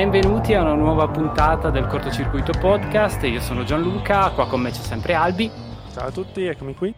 benvenuti 0.00 0.54
a 0.54 0.62
una 0.62 0.72
nuova 0.72 1.08
puntata 1.08 1.68
del 1.68 1.86
Cortocircuito 1.86 2.52
Podcast. 2.58 3.22
Io 3.24 3.38
sono 3.38 3.64
Gianluca, 3.64 4.30
qua 4.30 4.46
con 4.46 4.62
me 4.62 4.70
c'è 4.70 4.80
sempre 4.80 5.12
Albi. 5.12 5.50
Ciao 5.92 6.06
a 6.06 6.10
tutti, 6.10 6.42
eccomi 6.42 6.74
qui. 6.74 6.94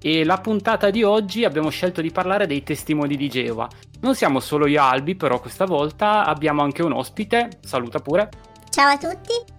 E 0.00 0.24
la 0.24 0.38
puntata 0.38 0.90
di 0.90 1.04
oggi 1.04 1.44
abbiamo 1.44 1.68
scelto 1.68 2.00
di 2.00 2.10
parlare 2.10 2.48
dei 2.48 2.64
testimoni 2.64 3.14
di 3.14 3.28
Geova. 3.28 3.68
Non 4.00 4.16
siamo 4.16 4.40
solo 4.40 4.66
io 4.66 4.78
e 4.78 4.82
Albi, 4.82 5.14
però 5.14 5.38
questa 5.38 5.64
volta 5.64 6.24
abbiamo 6.24 6.60
anche 6.60 6.82
un 6.82 6.90
ospite. 6.90 7.60
Saluta 7.60 8.00
pure. 8.00 8.30
Ciao 8.68 8.90
a 8.90 8.98
tutti. 8.98 9.54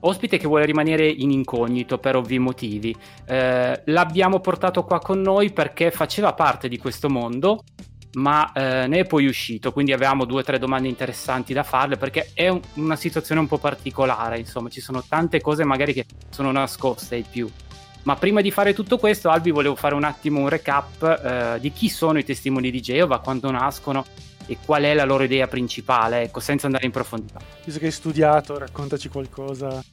Ospite 0.00 0.36
che 0.36 0.46
vuole 0.46 0.66
rimanere 0.66 1.08
in 1.08 1.30
incognito 1.30 1.96
per 1.96 2.16
ovvi 2.16 2.38
motivi. 2.38 2.94
Eh, 3.24 3.80
l'abbiamo 3.86 4.40
portato 4.40 4.84
qua 4.84 4.98
con 4.98 5.22
noi 5.22 5.50
perché 5.54 5.90
faceva 5.90 6.34
parte 6.34 6.68
di 6.68 6.76
questo 6.76 7.08
mondo 7.08 7.64
ma 8.12 8.52
eh, 8.52 8.86
ne 8.86 9.00
è 9.00 9.06
poi 9.06 9.26
uscito, 9.26 9.72
quindi 9.72 9.92
avevamo 9.92 10.24
due 10.24 10.40
o 10.40 10.44
tre 10.44 10.58
domande 10.58 10.88
interessanti 10.88 11.52
da 11.52 11.62
farle 11.62 11.96
perché 11.96 12.30
è 12.34 12.48
un, 12.48 12.60
una 12.74 12.96
situazione 12.96 13.40
un 13.40 13.46
po' 13.46 13.58
particolare, 13.58 14.38
insomma 14.38 14.68
ci 14.68 14.80
sono 14.80 15.02
tante 15.06 15.40
cose 15.40 15.64
magari 15.64 15.92
che 15.92 16.06
sono 16.30 16.50
nascoste 16.50 17.14
ai 17.16 17.24
più. 17.28 17.48
Ma 18.02 18.16
prima 18.16 18.40
di 18.40 18.50
fare 18.50 18.72
tutto 18.72 18.96
questo, 18.96 19.28
Albi, 19.28 19.50
volevo 19.50 19.76
fare 19.76 19.94
un 19.94 20.04
attimo 20.04 20.40
un 20.40 20.48
recap 20.48 21.02
eh, 21.02 21.60
di 21.60 21.70
chi 21.70 21.90
sono 21.90 22.18
i 22.18 22.24
testimoni 22.24 22.70
di 22.70 22.80
Geova, 22.80 23.18
quando 23.18 23.50
nascono 23.50 24.04
e 24.46 24.56
qual 24.64 24.82
è 24.84 24.94
la 24.94 25.04
loro 25.04 25.22
idea 25.22 25.46
principale, 25.46 26.22
ecco, 26.22 26.40
senza 26.40 26.66
andare 26.66 26.86
in 26.86 26.92
profondità. 26.92 27.40
Visto 27.62 27.78
che 27.78 27.86
hai 27.86 27.92
studiato, 27.92 28.58
raccontaci 28.58 29.08
qualcosa 29.08 29.84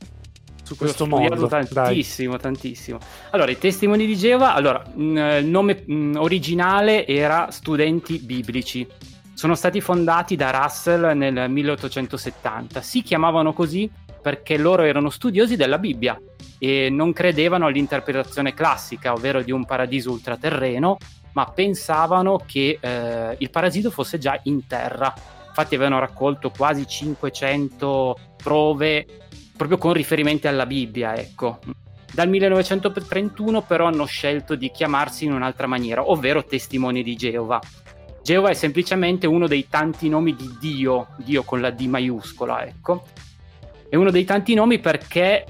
su 0.68 0.76
questo 0.76 1.06
Ho 1.06 1.08
mondo. 1.08 1.48
tantissimo, 1.48 2.32
Dai. 2.32 2.42
tantissimo. 2.42 3.00
Allora, 3.32 3.52
i 3.52 3.58
testimoni 3.58 4.06
di 4.06 4.18
Geova, 4.18 4.54
allora, 4.54 4.84
il 4.96 5.46
nome 5.46 5.84
mh, 5.86 6.16
originale 6.18 7.08
era 7.08 7.50
Studenti 7.52 8.20
Biblici. 8.20 8.86
Sono 9.34 9.56
stati 9.56 9.80
fondati 9.80 10.36
da 10.36 10.52
Russell 10.52 11.16
nel 11.16 11.50
1870. 11.50 12.82
Si 12.82 13.02
chiamavano 13.02 13.54
così 13.54 13.90
perché 14.22 14.58
loro 14.58 14.84
erano 14.84 15.10
studiosi 15.10 15.56
della 15.56 15.78
Bibbia 15.78 16.20
e 16.60 16.90
non 16.92 17.14
credevano 17.14 17.68
all'interpretazione 17.68 18.54
classica, 18.54 19.14
ovvero 19.14 19.42
di 19.42 19.52
un 19.52 19.64
paradiso 19.64 20.12
ultraterreno, 20.12 20.98
ma 21.32 21.46
pensavano 21.46 22.42
che 22.46 22.78
eh, 22.82 23.36
il 23.38 23.50
paradiso 23.52 23.90
fosse 23.90 24.18
già 24.18 24.38
in 24.44 24.68
terra. 24.68 25.14
Infatti 25.48 25.76
avevano 25.76 26.00
raccolto 26.00 26.50
quasi 26.50 26.86
500 26.86 28.18
prove 28.44 29.27
proprio 29.58 29.78
con 29.78 29.94
riferimenti 29.94 30.48
alla 30.48 30.66
Bibbia, 30.66 31.16
ecco. 31.16 31.60
Dal 32.14 32.30
1931 32.30 33.64
però 33.64 33.86
hanno 33.86 34.06
scelto 34.06 34.56
di 34.56 34.72
chiamarsi 34.72 35.26
in 35.26 35.34
un'altra 35.34 35.68
maniera, 35.68 36.10
ovvero 36.10 36.46
testimoni 36.46 37.04
di 37.04 37.16
Geova. 37.16 37.60
Geova 38.24 38.50
è 38.50 38.54
semplicemente 38.54 39.28
uno 39.28 39.48
dei 39.48 39.68
tanti 39.70 40.08
nomi 40.08 40.36
di 40.36 40.56
Dio, 40.60 41.08
Dio 41.18 41.44
con 41.44 41.60
la 41.60 41.70
D 41.70 41.82
maiuscola, 41.82 42.66
ecco. 42.66 43.06
È 43.90 43.96
uno 43.96 44.12
dei 44.12 44.26
tanti 44.26 44.54
nomi 44.54 44.80
perché 44.80 45.46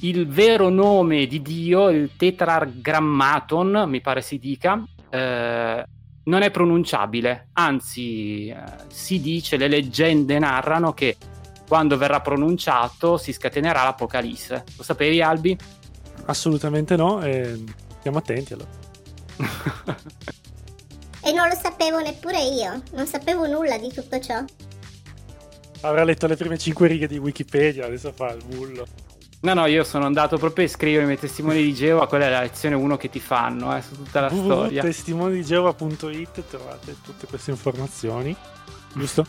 il 0.00 0.26
vero 0.26 0.68
nome 0.68 1.26
di 1.26 1.40
Dio, 1.42 1.88
il 1.88 2.10
tetragrammaton, 2.16 3.84
mi 3.88 4.00
pare 4.00 4.20
si 4.20 4.38
dica, 4.38 4.82
eh, 5.10 5.84
non 6.24 6.42
è 6.42 6.50
pronunciabile, 6.50 7.48
anzi 7.52 8.48
eh, 8.48 8.56
si 8.88 9.20
dice, 9.20 9.56
le 9.56 9.68
leggende 9.68 10.38
narrano 10.38 10.92
che 10.92 11.16
quando 11.66 11.96
verrà 11.96 12.20
pronunciato 12.20 13.16
si 13.16 13.32
scatenerà 13.32 13.82
l'Apocalisse. 13.84 14.64
Lo 14.76 14.82
sapevi 14.82 15.22
Albi? 15.22 15.56
Assolutamente 16.26 16.96
no, 16.96 17.22
e 17.22 17.62
stiamo 17.98 18.18
attenti 18.18 18.52
allora. 18.52 18.68
e 21.22 21.32
non 21.32 21.48
lo 21.48 21.54
sapevo 21.54 22.00
neppure 22.00 22.42
io, 22.42 22.82
non 22.92 23.06
sapevo 23.06 23.46
nulla 23.46 23.78
di 23.78 23.92
tutto 23.92 24.20
ciò. 24.20 24.42
Avrà 25.80 26.04
letto 26.04 26.26
le 26.26 26.36
prime 26.36 26.56
cinque 26.56 26.88
righe 26.88 27.06
di 27.06 27.18
Wikipedia, 27.18 27.86
adesso 27.86 28.12
fa 28.12 28.32
il 28.32 28.42
bullo. 28.44 28.86
No, 29.40 29.52
no, 29.52 29.66
io 29.66 29.84
sono 29.84 30.06
andato 30.06 30.38
proprio 30.38 30.64
a 30.64 30.68
scrivere 30.68 31.02
i 31.02 31.06
miei 31.06 31.18
testimoni 31.18 31.62
di 31.62 31.74
Geova, 31.74 32.06
quella 32.06 32.26
è 32.26 32.30
la 32.30 32.40
lezione 32.40 32.76
1 32.76 32.96
che 32.96 33.10
ti 33.10 33.20
fanno, 33.20 33.76
eh, 33.76 33.82
su 33.82 33.94
tutta 33.94 34.22
la 34.22 34.30
storia. 34.30 34.80
testimonidigeova.it 34.80 36.44
trovate 36.48 36.96
tutte 37.02 37.26
queste 37.26 37.50
informazioni, 37.50 38.34
giusto? 38.94 39.26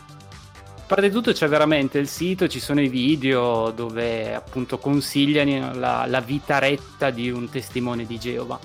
A 0.86 0.94
parte 0.94 1.10
tutto 1.10 1.32
c'è 1.32 1.48
veramente 1.48 1.98
il 1.98 2.06
sito, 2.06 2.46
ci 2.46 2.60
sono 2.60 2.80
i 2.80 2.86
video 2.86 3.72
dove 3.72 4.32
appunto 4.32 4.78
consigliano 4.78 5.74
la, 5.74 6.06
la 6.06 6.20
vita 6.20 6.60
retta 6.60 7.10
di 7.10 7.28
un 7.28 7.50
testimone 7.50 8.06
di 8.06 8.20
Geova. 8.20 8.56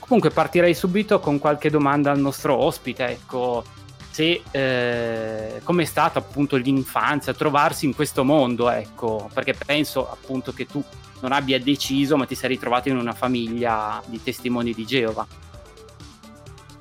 Comunque 0.00 0.30
partirei 0.30 0.74
subito 0.74 1.20
con 1.20 1.38
qualche 1.38 1.70
domanda 1.70 2.10
al 2.10 2.18
nostro 2.18 2.56
ospite, 2.56 3.06
ecco, 3.06 3.62
se 4.10 4.42
eh, 4.50 5.60
com'è 5.62 5.84
stata 5.84 6.18
appunto 6.18 6.56
l'infanzia, 6.56 7.32
trovarsi 7.32 7.86
in 7.86 7.94
questo 7.94 8.24
mondo, 8.24 8.68
ecco, 8.68 9.30
perché 9.32 9.54
penso 9.54 10.10
appunto 10.10 10.52
che 10.52 10.66
tu 10.66 10.82
non 11.20 11.30
abbia 11.30 11.60
deciso, 11.60 12.16
ma 12.16 12.26
ti 12.26 12.34
sei 12.34 12.48
ritrovato 12.48 12.88
in 12.88 12.96
una 12.96 13.12
famiglia 13.12 14.02
di 14.06 14.20
testimoni 14.20 14.74
di 14.74 14.84
Geova. 14.84 15.24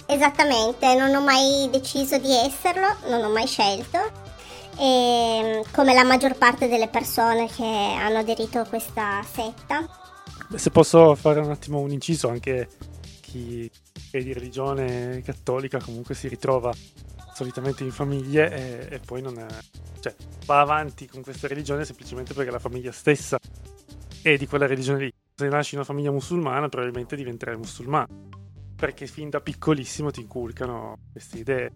Esattamente, 0.08 0.96
non 0.96 1.14
ho 1.14 1.22
mai 1.22 1.70
deciso 1.72 2.18
di 2.18 2.34
esserlo, 2.36 2.88
non 3.10 3.24
ho 3.24 3.30
mai 3.30 3.46
scelto. 3.46 4.30
E 4.82 5.64
come 5.74 5.94
la 5.94 6.04
maggior 6.04 6.36
parte 6.40 6.68
delle 6.68 6.88
persone 6.88 7.46
che 7.48 7.64
hanno 7.64 8.18
aderito 8.18 8.58
a 8.58 8.66
questa 8.66 9.22
setta. 9.22 9.88
Se 10.56 10.72
posso 10.72 11.14
fare 11.14 11.40
un 11.40 11.52
attimo 11.52 11.82
un 11.82 11.92
inciso, 11.92 12.30
anche 12.30 12.68
chi 13.20 13.70
è 14.10 14.24
di 14.24 14.34
religione 14.34 15.22
cattolica 15.24 15.80
comunque 15.80 16.16
si 16.16 16.28
ritrova 16.28 16.74
solitamente 17.32 17.84
in 17.84 17.92
famiglie 17.92 18.90
e, 18.90 18.96
e 18.96 19.00
poi 19.00 19.22
non 19.22 19.38
è, 19.38 19.46
cioè, 20.00 20.16
va 20.46 20.62
avanti 20.62 21.08
con 21.08 21.22
questa 21.22 21.48
religione 21.48 21.86
semplicemente 21.86 22.34
perché 22.34 22.50
la 22.50 22.58
famiglia 22.58 22.92
stessa 22.92 23.38
è 24.24 24.36
di 24.36 24.48
quella 24.48 24.66
religione 24.66 25.04
lì. 25.04 25.14
Se 25.36 25.48
nasci 25.48 25.76
in 25.76 25.82
una 25.82 25.88
famiglia 25.88 26.12
musulmana 26.12 26.70
probabilmente 26.70 27.16
diventerai 27.16 27.56
musulmano 27.56 28.30
perché 28.76 29.06
fin 29.06 29.30
da 29.30 29.42
piccolissimo 29.42 30.10
ti 30.10 30.22
inculcano 30.22 30.98
queste 31.12 31.38
idee 31.38 31.72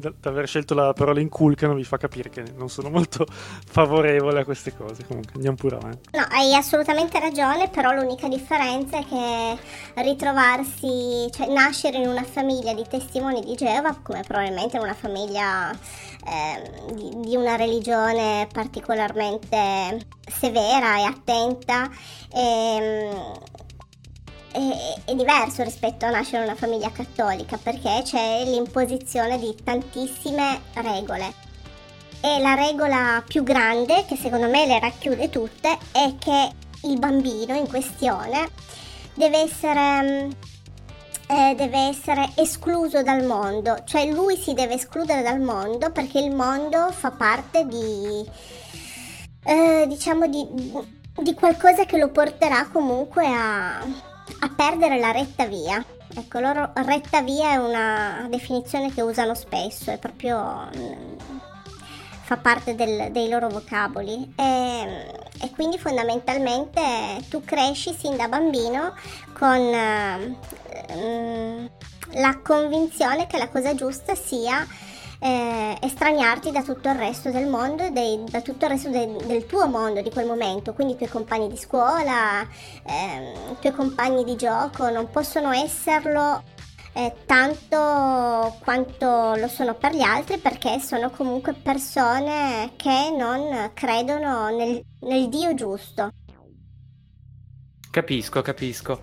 da, 0.00 0.12
aver 0.28 0.48
scelto 0.48 0.74
la 0.74 0.92
parola 0.92 1.20
inculcano 1.20 1.74
vi 1.74 1.84
fa 1.84 1.98
capire 1.98 2.30
che 2.30 2.42
non 2.56 2.68
sono 2.68 2.90
molto 2.90 3.26
favorevole 3.30 4.40
a 4.40 4.44
queste 4.44 4.74
cose. 4.74 5.04
Comunque 5.06 5.34
andiamo 5.34 5.56
pure 5.56 5.76
avanti. 5.76 6.08
No, 6.16 6.26
hai 6.30 6.54
assolutamente 6.54 7.20
ragione, 7.20 7.68
però 7.68 7.92
l'unica 7.92 8.26
differenza 8.28 8.98
è 8.98 9.04
che 9.04 9.58
ritrovarsi, 10.02 11.28
cioè 11.30 11.52
nascere 11.52 11.98
in 11.98 12.08
una 12.08 12.24
famiglia 12.24 12.74
di 12.74 12.84
testimoni 12.88 13.42
di 13.44 13.54
Geova, 13.54 13.96
come 14.02 14.22
probabilmente 14.26 14.78
una 14.78 14.94
famiglia 14.94 15.70
eh, 15.70 16.94
di, 16.94 17.20
di, 17.20 17.36
una 17.36 17.56
religione 17.56 18.48
particolarmente 18.52 20.06
severa 20.26 20.98
e 20.98 21.02
attenta, 21.02 21.90
ehm, 22.32 23.38
è, 24.52 25.10
è, 25.10 25.14
diverso 25.14 25.62
rispetto 25.62 26.06
a 26.06 26.10
nascere 26.10 26.38
in 26.38 26.50
una 26.50 26.56
famiglia 26.56 26.90
cattolica 26.90 27.56
perché 27.56 28.02
c'è 28.04 28.44
l'imposizione 28.44 29.38
di 29.38 29.54
tantissime 29.62 30.60
regole. 30.74 31.48
E 32.22 32.38
la 32.40 32.54
regola 32.54 33.22
più 33.26 33.42
grande, 33.42 34.04
che 34.06 34.16
secondo 34.16 34.48
me 34.48 34.66
le 34.66 34.78
racchiude 34.78 35.30
tutte, 35.30 35.78
è 35.92 36.14
che 36.18 36.50
il 36.82 36.98
bambino 36.98 37.54
in 37.54 37.66
questione 37.66 38.48
deve 39.14 39.38
essere, 39.38 40.28
eh, 41.26 41.54
deve 41.54 41.88
essere 41.88 42.30
escluso 42.36 43.02
dal 43.02 43.24
mondo, 43.24 43.82
cioè 43.84 44.06
lui 44.10 44.36
si 44.36 44.52
deve 44.52 44.74
escludere 44.74 45.22
dal 45.22 45.40
mondo 45.40 45.90
perché 45.92 46.18
il 46.18 46.34
mondo 46.34 46.90
fa 46.90 47.10
parte 47.10 47.66
di, 47.66 48.28
eh, 49.44 49.86
diciamo, 49.88 50.26
di, 50.26 50.46
di 51.22 51.34
qualcosa 51.34 51.84
che 51.86 51.96
lo 51.96 52.10
porterà 52.10 52.68
comunque 52.70 53.26
a, 53.26 53.82
a 54.40 54.48
perdere 54.54 54.98
la 54.98 55.10
retta 55.10 55.46
via. 55.46 55.84
Ecco, 56.12 56.40
loro 56.40 56.72
retta 56.74 57.22
via 57.22 57.52
è 57.52 57.56
una 57.56 58.26
definizione 58.28 58.92
che 58.92 59.00
usano 59.00 59.34
spesso, 59.34 59.90
è 59.90 59.98
proprio 59.98 60.68
mm, 60.76 61.16
fa 62.22 62.36
parte 62.36 62.74
del, 62.74 63.10
dei 63.10 63.28
loro 63.28 63.48
vocaboli 63.48 64.32
e, 64.36 65.12
e, 65.40 65.50
quindi 65.50 65.78
fondamentalmente 65.78 67.24
tu 67.28 67.42
cresci 67.44 67.92
sin 67.92 68.16
da 68.16 68.28
bambino 68.28 68.94
con 69.32 69.58
uh, 69.58 70.36
la 72.12 72.40
convinzione 72.42 73.26
che 73.26 73.36
la 73.36 73.48
cosa 73.48 73.74
giusta 73.74 74.14
sia 74.14 74.64
eh, 75.20 75.76
estraniarti 75.80 76.50
da 76.50 76.62
tutto 76.62 76.88
il 76.88 76.94
resto 76.96 77.30
del 77.30 77.46
mondo, 77.46 77.88
dei, 77.90 78.24
da 78.28 78.40
tutto 78.40 78.64
il 78.64 78.70
resto 78.70 78.88
de, 78.88 79.16
del 79.26 79.46
tuo 79.46 79.66
mondo 79.68 80.00
di 80.00 80.10
quel 80.10 80.26
momento, 80.26 80.72
quindi 80.72 80.94
i 80.94 80.96
tuoi 80.96 81.10
compagni 81.10 81.48
di 81.48 81.56
scuola, 81.56 82.40
eh, 82.42 83.32
i 83.52 83.56
tuoi 83.60 83.72
compagni 83.72 84.24
di 84.24 84.36
gioco 84.36 84.88
non 84.90 85.10
possono 85.10 85.52
esserlo 85.52 86.42
eh, 86.92 87.14
tanto 87.26 88.56
quanto 88.60 89.34
lo 89.36 89.48
sono 89.48 89.74
per 89.74 89.94
gli 89.94 90.02
altri 90.02 90.38
perché 90.38 90.80
sono 90.80 91.10
comunque 91.10 91.52
persone 91.52 92.72
che 92.76 93.14
non 93.16 93.70
credono 93.74 94.48
nel, 94.48 94.82
nel 95.00 95.28
Dio 95.28 95.54
giusto. 95.54 96.10
Capisco, 97.90 98.40
capisco. 98.40 99.00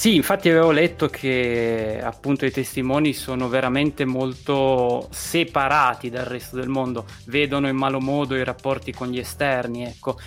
Sì, 0.00 0.14
infatti 0.14 0.48
avevo 0.48 0.70
letto 0.70 1.08
che 1.08 2.00
appunto 2.02 2.46
i 2.46 2.50
testimoni 2.50 3.12
sono 3.12 3.50
veramente 3.50 4.06
molto 4.06 5.06
separati 5.10 6.08
dal 6.08 6.24
resto 6.24 6.56
del 6.56 6.70
mondo, 6.70 7.04
vedono 7.26 7.68
in 7.68 7.76
malo 7.76 8.00
modo 8.00 8.34
i 8.34 8.42
rapporti 8.42 8.94
con 8.94 9.08
gli 9.08 9.18
esterni, 9.18 9.84
ecco. 9.84 10.18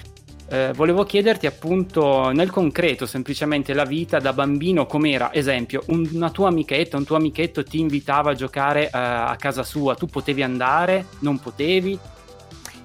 Eh, 0.49 0.73
volevo 0.75 1.05
chiederti 1.05 1.47
appunto 1.47 2.29
nel 2.29 2.51
concreto 2.51 3.07
semplicemente 3.07 3.73
la 3.73 3.85
vita 3.85 4.19
da 4.19 4.31
bambino 4.31 4.85
com'era, 4.85 5.33
esempio, 5.33 5.81
una 5.87 6.29
tua 6.29 6.49
amichetta, 6.49 6.95
un 6.95 7.05
tuo 7.05 7.15
amichetto 7.15 7.63
ti 7.63 7.79
invitava 7.79 8.29
a 8.29 8.35
giocare 8.35 8.83
eh, 8.83 8.89
a 8.91 9.35
casa 9.39 9.63
sua, 9.63 9.95
tu 9.95 10.05
potevi 10.05 10.43
andare, 10.43 11.07
non 11.21 11.39
potevi? 11.39 11.97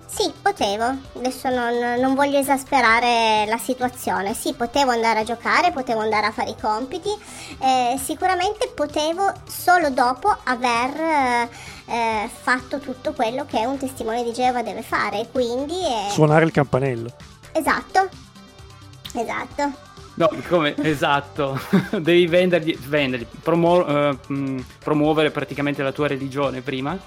Sì, 0.08 0.32
potevo. 0.40 0.84
Adesso 1.16 1.50
non, 1.50 2.00
non, 2.00 2.14
voglio 2.14 2.38
esasperare 2.38 3.44
la 3.46 3.58
situazione. 3.58 4.32
Sì, 4.32 4.54
potevo 4.54 4.90
andare 4.90 5.20
a 5.20 5.22
giocare, 5.22 5.70
potevo 5.70 6.00
andare 6.00 6.26
a 6.26 6.32
fare 6.32 6.50
i 6.50 6.56
compiti. 6.58 7.10
Eh, 7.58 7.98
sicuramente 8.02 8.72
potevo 8.74 9.30
solo 9.46 9.90
dopo 9.90 10.34
aver 10.44 11.48
eh, 11.84 12.28
fatto 12.32 12.78
tutto 12.78 13.12
quello 13.12 13.44
che 13.44 13.66
un 13.66 13.76
testimone 13.76 14.24
di 14.24 14.32
Geova 14.32 14.62
deve 14.62 14.82
fare. 14.82 15.28
Quindi. 15.30 15.74
Eh... 15.74 16.10
Suonare 16.10 16.46
il 16.46 16.52
campanello. 16.52 17.10
Esatto. 17.52 18.08
Esatto. 19.12 19.72
No, 20.14 20.30
come? 20.48 20.74
Esatto. 20.82 21.60
Devi 22.00 22.26
vendergli, 22.26 22.76
vendergli 22.76 23.26
promu- 23.42 23.86
uh, 23.86 24.64
promuovere 24.82 25.30
praticamente 25.30 25.82
la 25.82 25.92
tua 25.92 26.08
religione 26.08 26.62
prima? 26.62 26.98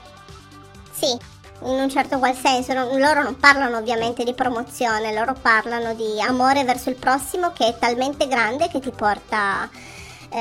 Sì, 0.92 1.18
in 1.64 1.80
un 1.80 1.90
certo 1.90 2.18
qual 2.18 2.36
senso. 2.36 2.74
Non, 2.74 2.98
loro 3.00 3.24
non 3.24 3.38
parlano 3.38 3.78
ovviamente 3.78 4.24
di 4.24 4.34
promozione, 4.34 5.14
loro 5.14 5.34
parlano 5.40 5.94
di 5.94 6.20
amore 6.22 6.64
verso 6.64 6.90
il 6.90 6.96
prossimo 6.96 7.52
che 7.52 7.68
è 7.68 7.78
talmente 7.78 8.28
grande 8.28 8.68
che 8.70 8.80
ti 8.80 8.92
porta 8.92 9.70
eh, 10.30 10.40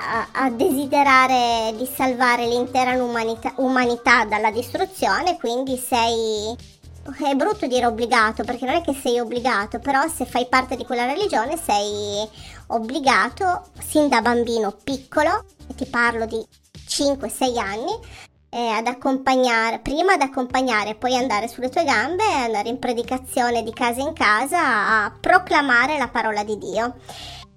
a, 0.00 0.28
a, 0.32 0.50
desiderare 0.50 1.74
di 1.76 1.86
salvare 1.86 2.46
l'intera 2.46 2.92
umanità, 3.02 3.52
umanità 3.56 4.24
dalla 4.24 4.50
distruzione, 4.50 5.36
quindi 5.38 5.76
sei... 5.76 6.76
È 7.08 7.34
brutto 7.34 7.66
dire 7.66 7.86
obbligato 7.86 8.44
perché 8.44 8.66
non 8.66 8.74
è 8.74 8.82
che 8.82 8.92
sei 8.92 9.18
obbligato, 9.18 9.78
però 9.78 10.06
se 10.08 10.26
fai 10.26 10.46
parte 10.46 10.76
di 10.76 10.84
quella 10.84 11.06
religione 11.06 11.56
sei 11.56 12.28
obbligato 12.66 13.68
sin 13.78 14.10
da 14.10 14.20
bambino 14.20 14.76
piccolo, 14.84 15.46
e 15.66 15.74
ti 15.74 15.86
parlo 15.86 16.26
di 16.26 16.46
5-6 16.86 17.58
anni, 17.58 17.92
eh, 18.50 18.68
ad 18.68 18.86
accompagnare, 18.86 19.78
prima 19.78 20.14
ad 20.14 20.22
accompagnare, 20.22 20.94
poi 20.94 21.16
andare 21.16 21.48
sulle 21.48 21.68
tue 21.68 21.84
gambe 21.84 22.22
e 22.22 22.44
andare 22.44 22.68
in 22.68 22.78
predicazione 22.78 23.62
di 23.62 23.72
casa 23.72 24.00
in 24.00 24.12
casa 24.12 25.04
a 25.04 25.12
proclamare 25.18 25.98
la 25.98 26.08
parola 26.08 26.42
di 26.44 26.56
Dio. 26.58 26.94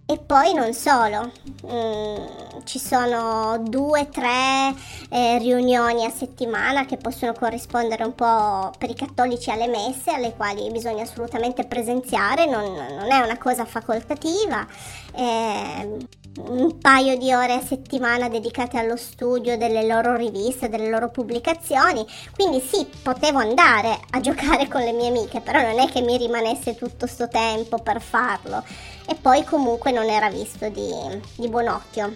E 0.05 0.17
poi 0.17 0.53
non 0.53 0.73
solo, 0.73 1.31
mm, 1.65 2.63
ci 2.65 2.79
sono 2.79 3.57
due, 3.59 4.09
tre 4.09 4.75
eh, 5.09 5.37
riunioni 5.37 6.03
a 6.03 6.09
settimana 6.09 6.85
che 6.85 6.97
possono 6.97 7.31
corrispondere 7.31 8.03
un 8.03 8.13
po' 8.13 8.73
per 8.77 8.89
i 8.89 8.93
cattolici 8.93 9.51
alle 9.51 9.67
messe, 9.67 10.11
alle 10.11 10.35
quali 10.35 10.69
bisogna 10.69 11.03
assolutamente 11.03 11.63
presenziare, 11.63 12.45
non, 12.45 12.73
non 12.73 13.09
è 13.09 13.19
una 13.19 13.37
cosa 13.37 13.63
facoltativa. 13.63 14.67
Eh, 15.13 16.07
un 16.37 16.77
paio 16.79 17.17
di 17.17 17.33
ore 17.33 17.53
a 17.53 17.61
settimana 17.61 18.29
dedicate 18.29 18.77
allo 18.77 18.95
studio 18.95 19.57
delle 19.57 19.85
loro 19.85 20.15
riviste, 20.15 20.69
delle 20.69 20.89
loro 20.89 21.09
pubblicazioni. 21.09 22.05
Quindi 22.33 22.61
sì, 22.61 22.87
potevo 23.01 23.39
andare 23.39 23.99
a 24.11 24.19
giocare 24.21 24.67
con 24.67 24.81
le 24.81 24.93
mie 24.93 25.09
amiche, 25.09 25.41
però 25.41 25.61
non 25.61 25.79
è 25.79 25.89
che 25.89 26.01
mi 26.01 26.17
rimanesse 26.17 26.75
tutto 26.75 27.05
sto 27.05 27.27
tempo 27.27 27.79
per 27.79 28.01
farlo. 28.01 28.63
E 29.05 29.15
poi 29.15 29.43
comunque 29.43 29.91
non 29.91 30.05
era 30.05 30.29
visto 30.29 30.69
di, 30.69 30.89
di 31.35 31.49
buon 31.49 31.67
occhio. 31.67 32.13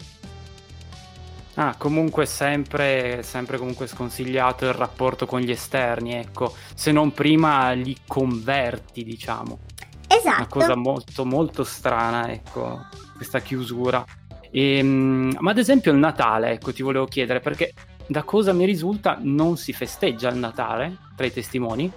Ah, 1.56 1.76
comunque 1.78 2.26
sempre, 2.26 3.24
sempre 3.24 3.58
comunque 3.58 3.88
sconsigliato 3.88 4.66
il 4.66 4.74
rapporto 4.74 5.26
con 5.26 5.40
gli 5.40 5.52
esterni, 5.52 6.14
ecco, 6.14 6.54
se 6.74 6.92
non 6.92 7.14
prima 7.14 7.72
li 7.72 7.98
converti, 8.06 9.04
diciamo. 9.06 9.60
Esatto. 10.08 10.36
Una 10.36 10.48
cosa 10.48 10.76
molto 10.76 11.26
molto 11.26 11.64
strana, 11.64 12.30
ecco 12.32 13.04
questa 13.16 13.40
chiusura. 13.40 14.04
E, 14.52 14.78
ehm, 14.78 15.38
ma 15.40 15.52
ad 15.52 15.58
esempio 15.58 15.92
il 15.92 15.98
Natale, 15.98 16.52
ecco, 16.52 16.74
ti 16.74 16.84
volevo 16.84 17.06
chiedere, 17.06 17.40
perché 17.40 17.74
da 18.08 18.24
cosa 18.24 18.54
mi 18.54 18.66
risulta 18.66 19.18
non 19.20 19.58
si 19.58 19.74
festeggia 19.74 20.30
il 20.30 20.38
Natale 20.38 20.98
tra 21.16 21.26
i 21.26 21.34
testimoni? 21.34 21.92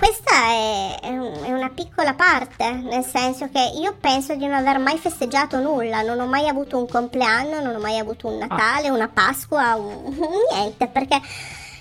Questa 0.00 0.30
è, 0.32 0.98
è, 1.02 1.52
una 1.52 1.68
piccola 1.68 2.14
parte, 2.14 2.70
nel 2.70 3.04
senso 3.04 3.50
che 3.52 3.60
io 3.78 3.94
penso 4.00 4.34
di 4.34 4.46
non 4.46 4.54
aver 4.54 4.78
mai 4.78 4.96
festeggiato 4.96 5.60
nulla, 5.60 6.00
non 6.00 6.18
ho 6.20 6.26
mai 6.26 6.48
avuto 6.48 6.78
un 6.78 6.88
compleanno, 6.88 7.60
non 7.60 7.74
ho 7.74 7.80
mai 7.80 7.98
avuto 7.98 8.28
un 8.28 8.38
Natale, 8.38 8.88
ah. 8.88 8.94
una 8.94 9.08
Pasqua, 9.08 9.74
un... 9.74 10.16
niente, 10.52 10.86
perché 10.86 11.20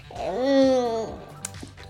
um, 0.10 1.14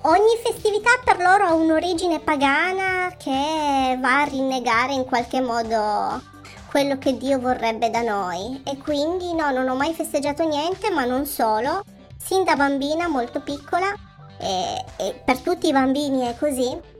ogni 0.01 0.37
festività 0.43 0.91
per 1.03 1.17
loro 1.17 1.45
ha 1.45 1.53
un'origine 1.53 2.19
pagana 2.19 3.11
che 3.17 3.97
va 3.99 4.21
a 4.21 4.25
rinnegare 4.25 4.93
in 4.93 5.05
qualche 5.05 5.41
modo 5.41 6.37
quello 6.69 6.98
che 7.00 7.18
Dio 7.18 7.39
vorrebbe 7.39 7.89
da 7.89 8.01
noi 8.01 8.62
e 8.63 8.77
quindi 8.77 9.33
no, 9.33 9.50
non 9.51 9.68
ho 9.68 9.75
mai 9.75 9.94
festeggiato 9.94 10.48
niente, 10.48 10.92
ma 10.92 11.04
non 11.04 11.25
solo, 11.25 11.83
sin 12.18 12.44
da 12.44 12.56
bambina 12.56 13.07
molto 13.07 13.42
piccola 13.42 13.92
e, 14.39 14.86
e 14.98 15.21
per 15.25 15.39
tutti 15.39 15.68
i 15.68 15.71
bambini 15.71 16.27
è 16.27 16.38
così. 16.38 16.98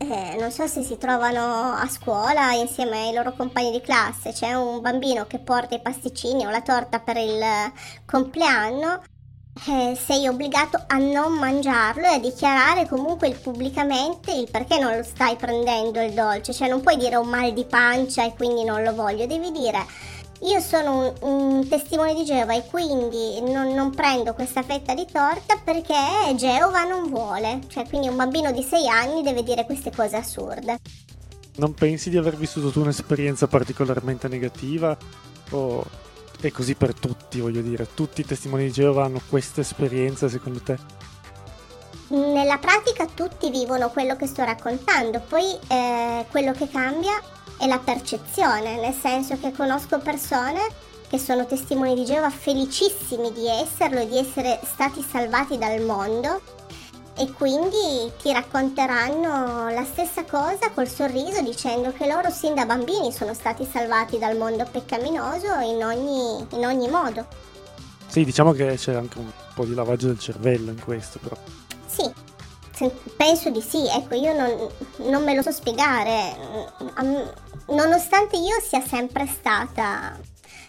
Eh, 0.00 0.36
non 0.38 0.50
so 0.50 0.66
se 0.66 0.82
si 0.82 0.96
trovano 0.96 1.72
a 1.72 1.88
scuola 1.88 2.52
insieme 2.52 3.08
ai 3.08 3.14
loro 3.14 3.32
compagni 3.32 3.70
di 3.72 3.80
classe, 3.80 4.32
c'è 4.32 4.54
un 4.54 4.80
bambino 4.80 5.26
che 5.26 5.38
porta 5.38 5.74
i 5.74 5.80
pasticcini 5.80 6.46
o 6.46 6.50
la 6.50 6.62
torta 6.62 7.00
per 7.00 7.16
il 7.16 7.42
compleanno 8.04 9.02
eh, 9.66 9.96
sei 9.96 10.28
obbligato 10.28 10.82
a 10.86 10.98
non 10.98 11.32
mangiarlo 11.32 12.02
e 12.02 12.14
a 12.14 12.18
dichiarare 12.18 12.86
comunque 12.86 13.30
pubblicamente 13.30 14.32
il 14.32 14.48
perché 14.50 14.78
non 14.78 14.96
lo 14.96 15.02
stai 15.02 15.36
prendendo 15.36 16.00
il 16.00 16.12
dolce, 16.12 16.52
cioè 16.52 16.68
non 16.68 16.80
puoi 16.80 16.96
dire 16.96 17.16
ho 17.16 17.24
mal 17.24 17.52
di 17.52 17.64
pancia 17.64 18.24
e 18.24 18.34
quindi 18.34 18.64
non 18.64 18.82
lo 18.82 18.94
voglio, 18.94 19.26
devi 19.26 19.50
dire 19.50 19.84
io 20.42 20.60
sono 20.60 21.14
un, 21.20 21.54
un 21.56 21.68
testimone 21.68 22.14
di 22.14 22.24
Geova 22.24 22.54
e 22.54 22.64
quindi 22.66 23.40
non, 23.50 23.74
non, 23.74 23.90
prendo 23.90 24.34
questa 24.34 24.62
fetta 24.62 24.94
di 24.94 25.06
torta 25.10 25.58
perché 25.62 25.94
Geova 26.36 26.84
non 26.84 27.08
vuole, 27.08 27.60
cioè 27.68 27.88
quindi 27.88 28.08
un 28.08 28.16
bambino 28.16 28.52
di 28.52 28.62
6 28.62 28.88
anni 28.88 29.22
deve 29.22 29.42
dire 29.42 29.64
queste 29.64 29.90
cose 29.90 30.16
assurde. 30.16 30.78
Non 31.56 31.74
pensi 31.74 32.08
di 32.08 32.16
aver 32.16 32.36
vissuto 32.36 32.70
tu 32.70 32.80
un'esperienza 32.80 33.48
particolarmente 33.48 34.28
negativa? 34.28 34.96
O 35.50 35.84
è 36.40 36.50
così 36.52 36.74
per 36.74 36.94
tutti, 36.94 37.40
voglio 37.40 37.60
dire. 37.60 37.88
Tutti 37.94 38.20
i 38.20 38.24
testimoni 38.24 38.64
di 38.64 38.72
Geova 38.72 39.04
hanno 39.04 39.20
questa 39.28 39.60
esperienza, 39.60 40.28
secondo 40.28 40.60
te? 40.60 40.76
Nella 42.08 42.58
pratica 42.58 43.06
tutti 43.06 43.50
vivono 43.50 43.90
quello 43.90 44.16
che 44.16 44.26
sto 44.26 44.44
raccontando, 44.44 45.20
poi 45.28 45.58
eh, 45.68 46.24
quello 46.30 46.52
che 46.52 46.68
cambia 46.68 47.20
è 47.58 47.66
la 47.66 47.78
percezione, 47.78 48.80
nel 48.80 48.94
senso 48.94 49.38
che 49.38 49.52
conosco 49.52 49.98
persone 49.98 50.60
che 51.08 51.18
sono 51.18 51.46
testimoni 51.46 51.94
di 51.94 52.04
Geova 52.04 52.30
felicissimi 52.30 53.32
di 53.32 53.46
esserlo 53.48 54.00
e 54.00 54.08
di 54.08 54.18
essere 54.18 54.60
stati 54.62 55.02
salvati 55.02 55.58
dal 55.58 55.80
mondo 55.82 56.40
e 57.18 57.32
quindi 57.32 58.12
ti 58.22 58.32
racconteranno 58.32 59.70
la 59.70 59.84
stessa 59.84 60.24
cosa 60.24 60.70
col 60.72 60.88
sorriso 60.88 61.42
dicendo 61.42 61.92
che 61.92 62.06
loro 62.06 62.30
sin 62.30 62.54
da 62.54 62.64
bambini 62.64 63.12
sono 63.12 63.34
stati 63.34 63.66
salvati 63.70 64.18
dal 64.18 64.36
mondo 64.36 64.64
peccaminoso 64.70 65.58
in 65.58 65.84
ogni, 65.84 66.46
in 66.52 66.64
ogni 66.64 66.88
modo. 66.88 67.26
Sì, 68.06 68.24
diciamo 68.24 68.52
che 68.52 68.76
c'è 68.76 68.94
anche 68.94 69.18
un 69.18 69.30
po' 69.54 69.64
di 69.64 69.74
lavaggio 69.74 70.06
del 70.06 70.18
cervello 70.18 70.70
in 70.70 70.80
questo 70.80 71.18
però. 71.18 71.36
Sì, 71.86 72.08
penso 73.16 73.50
di 73.50 73.60
sì, 73.60 73.88
ecco 73.88 74.14
io 74.14 74.32
non, 74.32 74.68
non 75.08 75.24
me 75.24 75.34
lo 75.34 75.42
so 75.42 75.50
spiegare, 75.50 76.36
nonostante 77.66 78.36
io 78.36 78.60
sia 78.62 78.80
sempre 78.80 79.26
stata 79.26 80.16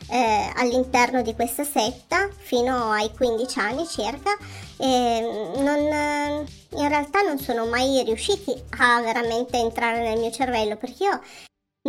eh, 0.09 0.51
all'interno 0.55 1.21
di 1.21 1.35
questa 1.35 1.63
setta 1.63 2.29
fino 2.35 2.91
ai 2.91 3.11
15 3.15 3.59
anni 3.59 3.87
circa 3.87 4.35
e 4.77 5.53
non, 5.57 5.87
realtà 6.89 7.21
non 7.21 7.37
sono 7.37 7.65
mai 7.65 8.03
riusciti 8.03 8.51
a 8.79 9.01
veramente 9.01 9.57
entrare 9.57 10.01
nel 10.01 10.19
mio 10.19 10.31
cervello 10.31 10.75
perché 10.75 11.03
io 11.03 11.21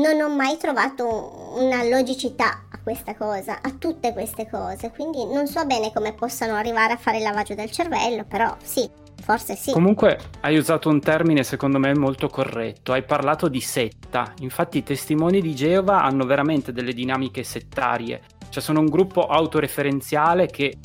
non 0.00 0.20
ho 0.20 0.28
mai 0.34 0.56
trovato 0.56 1.56
una 1.56 1.82
logicità 1.82 2.66
a 2.70 2.78
questa 2.80 3.16
cosa, 3.16 3.58
a 3.60 3.72
tutte 3.72 4.12
queste 4.12 4.48
cose, 4.48 4.90
quindi 4.90 5.24
non 5.24 5.48
so 5.48 5.64
bene 5.66 5.92
come 5.92 6.12
possano 6.12 6.54
arrivare 6.54 6.92
a 6.92 6.96
fare 6.96 7.16
il 7.16 7.24
lavaggio 7.24 7.54
del 7.54 7.70
cervello, 7.70 8.24
però 8.24 8.56
sì, 8.62 8.88
forse 9.20 9.56
sì. 9.56 9.72
Comunque 9.72 10.18
hai 10.42 10.56
usato 10.56 10.88
un 10.88 11.00
termine 11.00 11.42
secondo 11.42 11.78
me 11.78 11.92
molto 11.94 12.28
corretto, 12.28 12.92
hai 12.92 13.02
parlato 13.02 13.48
di 13.48 13.60
setta, 13.60 14.32
infatti 14.38 14.78
i 14.78 14.82
testimoni 14.84 15.40
di 15.40 15.54
Geova 15.56 16.02
hanno 16.04 16.24
veramente 16.24 16.72
delle 16.72 16.92
dinamiche 16.92 17.42
settarie, 17.42 18.22
cioè 18.48 18.62
sono 18.62 18.80
un 18.80 18.86
gruppo 18.86 19.26
autoreferenziale 19.26 20.46
che 20.46 20.78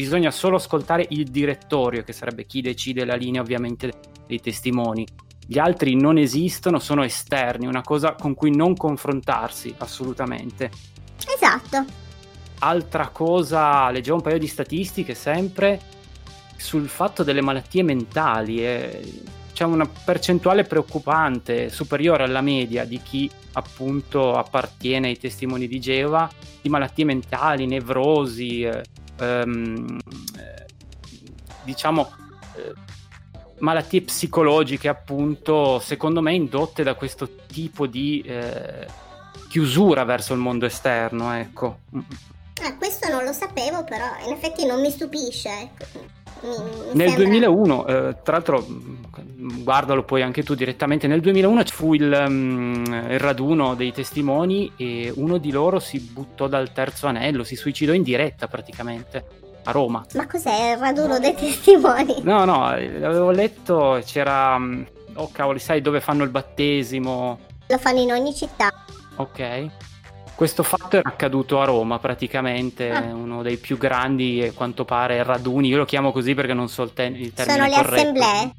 bisogna 0.00 0.30
solo 0.30 0.56
ascoltare 0.56 1.04
il 1.10 1.24
direttorio, 1.24 2.02
che 2.02 2.14
sarebbe 2.14 2.46
chi 2.46 2.62
decide 2.62 3.04
la 3.04 3.16
linea 3.16 3.42
ovviamente 3.42 3.92
dei 4.26 4.40
testimoni. 4.40 5.06
gli 5.46 5.58
altri 5.58 5.94
non 5.94 6.16
esistono, 6.16 6.78
sono 6.78 7.02
esterni, 7.02 7.66
una 7.66 7.82
cosa 7.82 8.14
con 8.14 8.34
cui 8.34 8.54
non 8.54 8.76
confrontarsi 8.76 9.74
assolutamente. 9.78 10.70
Esatto. 11.34 11.84
Altra 12.60 13.08
cosa, 13.08 13.90
leggevo 13.90 14.16
un 14.16 14.22
paio 14.22 14.38
di 14.38 14.46
statistiche 14.46 15.14
sempre 15.14 15.80
sul 16.56 16.88
fatto 16.88 17.24
delle 17.24 17.42
malattie 17.42 17.82
mentali. 17.82 18.64
Eh, 18.64 19.22
c'è 19.52 19.64
una 19.64 19.86
percentuale 19.86 20.62
preoccupante, 20.62 21.68
superiore 21.68 22.22
alla 22.22 22.40
media 22.40 22.84
di 22.84 23.00
chi 23.02 23.28
appunto 23.54 24.36
appartiene 24.36 25.08
ai 25.08 25.18
testimoni 25.18 25.66
di 25.66 25.80
Geova, 25.80 26.30
di 26.62 26.68
malattie 26.68 27.04
mentali, 27.04 27.66
nevrosi, 27.66 28.62
eh, 28.62 28.82
ehm, 29.20 29.98
eh, 30.38 30.66
diciamo 31.62 32.12
eh, 32.56 32.72
malattie 33.58 34.02
psicologiche, 34.02 34.88
appunto, 34.88 35.78
secondo 35.78 36.20
me 36.20 36.34
indotte 36.34 36.82
da 36.82 36.94
questo 36.94 37.28
tipo 37.46 37.86
di 37.86 38.22
eh, 38.22 38.86
chiusura 39.48 40.04
verso 40.04 40.32
il 40.32 40.40
mondo 40.40 40.66
esterno, 40.66 41.32
ecco. 41.32 41.80
Ah, 42.62 42.76
questo 42.76 43.08
non 43.08 43.24
lo 43.24 43.32
sapevo, 43.32 43.84
però 43.84 44.06
in 44.26 44.32
effetti 44.32 44.66
non 44.66 44.80
mi 44.80 44.90
stupisce. 44.90 45.48
Ecco. 45.48 46.18
Mi 46.42 46.94
nel 46.94 47.08
sembra... 47.08 47.28
2001, 47.28 47.86
eh, 47.86 48.16
tra 48.22 48.32
l'altro, 48.32 48.66
guardalo 49.62 50.04
poi 50.04 50.22
anche 50.22 50.42
tu 50.42 50.54
direttamente. 50.54 51.06
Nel 51.06 51.20
2001 51.20 51.64
fu 51.66 51.94
il, 51.94 52.24
um, 52.26 52.84
il, 53.08 53.18
raduno 53.18 53.74
dei 53.74 53.92
testimoni 53.92 54.72
e 54.76 55.12
uno 55.14 55.38
di 55.38 55.50
loro 55.50 55.78
si 55.78 56.00
buttò 56.00 56.48
dal 56.48 56.72
terzo 56.72 57.06
anello, 57.06 57.44
si 57.44 57.56
suicidò 57.56 57.92
in 57.92 58.02
diretta 58.02 58.48
praticamente 58.48 59.24
a 59.64 59.70
Roma. 59.70 60.04
Ma 60.14 60.26
cos'è 60.26 60.72
il 60.72 60.78
raduno 60.78 61.18
dei 61.18 61.34
testimoni? 61.34 62.22
No, 62.22 62.44
no, 62.44 62.64
avevo 62.64 63.30
letto, 63.30 64.00
c'era... 64.04 64.58
Mm, 64.58 64.82
oh 65.14 65.30
cavoli, 65.32 65.58
sai 65.58 65.80
dove 65.80 66.00
fanno 66.00 66.24
il 66.24 66.30
battesimo? 66.30 67.38
Lo 67.66 67.78
fanno 67.78 68.00
in 68.00 68.12
ogni 68.12 68.34
città. 68.34 68.70
Ok. 69.16 69.68
Questo 70.40 70.62
fatto 70.62 70.96
è 70.96 71.02
accaduto 71.04 71.60
a 71.60 71.66
Roma 71.66 71.98
praticamente, 71.98 72.90
ah. 72.90 73.14
uno 73.14 73.42
dei 73.42 73.58
più 73.58 73.76
grandi, 73.76 74.42
a 74.42 74.52
quanto 74.54 74.86
pare, 74.86 75.22
raduni. 75.22 75.68
Io 75.68 75.76
lo 75.76 75.84
chiamo 75.84 76.12
così 76.12 76.32
perché 76.32 76.54
non 76.54 76.66
so 76.66 76.82
il, 76.82 76.94
te- 76.94 77.12
il 77.14 77.34
termine 77.34 77.58
Sono 77.58 77.68
le 77.68 77.74
corretto. 77.74 77.94
assemblee. 77.94 78.52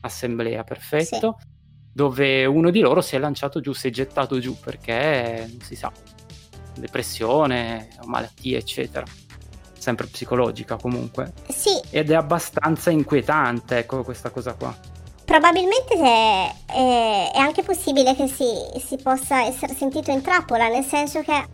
Assemblea, 0.00 0.64
perfetto. 0.64 1.36
Sì. 1.38 1.46
Dove 1.92 2.46
uno 2.46 2.70
di 2.70 2.80
loro 2.80 3.02
si 3.02 3.16
è 3.16 3.18
lanciato 3.18 3.60
giù, 3.60 3.74
si 3.74 3.88
è 3.88 3.90
gettato 3.90 4.38
giù 4.38 4.58
perché, 4.58 5.46
non 5.46 5.60
si 5.60 5.76
sa, 5.76 5.92
depressione, 6.78 7.90
malattie, 8.06 8.56
eccetera 8.56 9.04
sempre 9.76 10.06
psicologica 10.06 10.76
comunque. 10.76 11.32
Sì. 11.48 11.78
Ed 11.90 12.10
è 12.10 12.14
abbastanza 12.14 12.90
inquietante, 12.90 13.78
ecco, 13.78 14.02
questa 14.04 14.30
cosa 14.30 14.54
qua. 14.54 14.74
Probabilmente 15.30 15.94
è, 15.94 16.54
è, 16.66 17.30
è 17.32 17.38
anche 17.38 17.62
possibile 17.62 18.16
che 18.16 18.26
si, 18.26 18.48
si 18.84 18.96
possa 18.96 19.44
essere 19.44 19.74
sentito 19.74 20.10
in 20.10 20.22
trappola, 20.22 20.66
nel 20.66 20.84
senso 20.84 21.22
che 21.22 21.46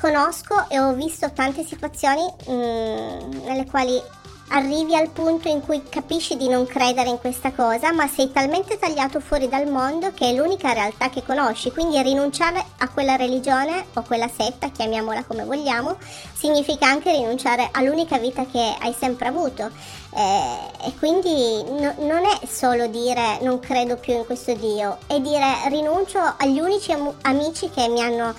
conosco 0.00 0.68
e 0.68 0.78
ho 0.78 0.92
visto 0.92 1.32
tante 1.32 1.64
situazioni 1.64 2.22
mh, 2.22 2.52
mm, 2.52 3.30
nelle 3.46 3.66
quali 3.66 4.00
arrivi 4.48 4.94
al 4.94 5.10
punto 5.10 5.48
in 5.48 5.60
cui 5.60 5.82
capisci 5.88 6.36
di 6.36 6.48
non 6.48 6.66
credere 6.66 7.08
in 7.08 7.18
questa 7.18 7.52
cosa, 7.52 7.92
ma 7.92 8.06
sei 8.06 8.30
talmente 8.30 8.78
tagliato 8.78 9.20
fuori 9.20 9.48
dal 9.48 9.66
mondo 9.66 10.12
che 10.12 10.28
è 10.28 10.34
l'unica 10.34 10.72
realtà 10.72 11.08
che 11.08 11.22
conosci, 11.24 11.72
quindi 11.72 12.00
rinunciare 12.02 12.62
a 12.78 12.88
quella 12.88 13.16
religione 13.16 13.86
o 13.94 14.02
quella 14.02 14.28
setta, 14.28 14.70
chiamiamola 14.70 15.24
come 15.24 15.44
vogliamo, 15.44 15.96
significa 16.34 16.86
anche 16.86 17.10
rinunciare 17.12 17.68
all'unica 17.72 18.18
vita 18.18 18.44
che 18.46 18.76
hai 18.80 18.94
sempre 18.98 19.28
avuto. 19.28 19.70
Eh, 20.16 20.86
e 20.86 20.94
quindi 21.00 21.64
no, 21.70 21.92
non 21.98 22.24
è 22.24 22.46
solo 22.46 22.86
dire 22.86 23.40
non 23.40 23.58
credo 23.58 23.96
più 23.96 24.14
in 24.14 24.24
questo 24.24 24.54
Dio, 24.54 24.98
è 25.08 25.18
dire 25.18 25.44
rinuncio 25.68 26.20
agli 26.36 26.60
unici 26.60 26.92
am- 26.92 27.14
amici 27.22 27.68
che 27.68 27.88
mi 27.88 28.00
hanno 28.00 28.32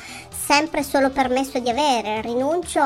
sempre 0.46 0.84
solo 0.84 1.10
permesso 1.10 1.58
di 1.58 1.70
avere, 1.72 2.22
rinuncio 2.22 2.80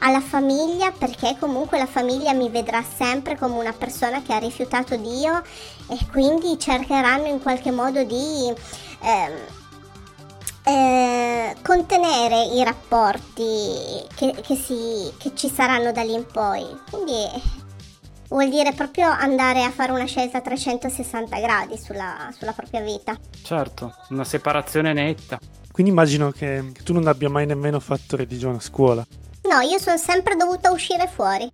alla 0.00 0.20
famiglia 0.20 0.90
perché 0.90 1.36
comunque 1.40 1.78
la 1.78 1.86
famiglia 1.86 2.34
mi 2.34 2.50
vedrà 2.50 2.82
sempre 2.82 3.38
come 3.38 3.58
una 3.58 3.72
persona 3.72 4.20
che 4.20 4.34
ha 4.34 4.38
rifiutato 4.38 4.96
Dio 4.96 5.42
e 5.88 5.96
quindi 6.10 6.58
cercheranno 6.58 7.26
in 7.26 7.40
qualche 7.40 7.70
modo 7.70 8.04
di 8.04 8.52
eh, 9.00 9.64
eh, 10.64 11.56
contenere 11.62 12.42
i 12.52 12.62
rapporti 12.62 14.04
che, 14.14 14.34
che, 14.42 14.54
si, 14.54 15.10
che 15.16 15.32
ci 15.34 15.48
saranno 15.48 15.92
da 15.92 16.02
lì 16.02 16.12
in 16.12 16.26
poi. 16.26 16.66
Quindi 16.90 17.24
vuol 18.28 18.50
dire 18.50 18.74
proprio 18.74 19.08
andare 19.08 19.64
a 19.64 19.70
fare 19.70 19.92
una 19.92 20.04
scelta 20.04 20.38
a 20.38 20.42
360 20.42 21.38
gradi 21.38 21.78
sulla, 21.78 22.30
sulla 22.36 22.52
propria 22.52 22.82
vita. 22.82 23.16
Certo, 23.42 23.94
una 24.10 24.24
separazione 24.24 24.92
netta. 24.92 25.38
Quindi 25.76 25.92
immagino 25.92 26.30
che, 26.30 26.70
che 26.72 26.82
tu 26.84 26.94
non 26.94 27.06
abbia 27.06 27.28
mai 27.28 27.44
nemmeno 27.44 27.78
fatto 27.80 28.16
religione 28.16 28.56
a 28.56 28.60
scuola. 28.60 29.06
No, 29.42 29.60
io 29.60 29.78
sono 29.78 29.98
sempre 29.98 30.34
dovuta 30.34 30.70
uscire 30.70 31.06
fuori. 31.06 31.44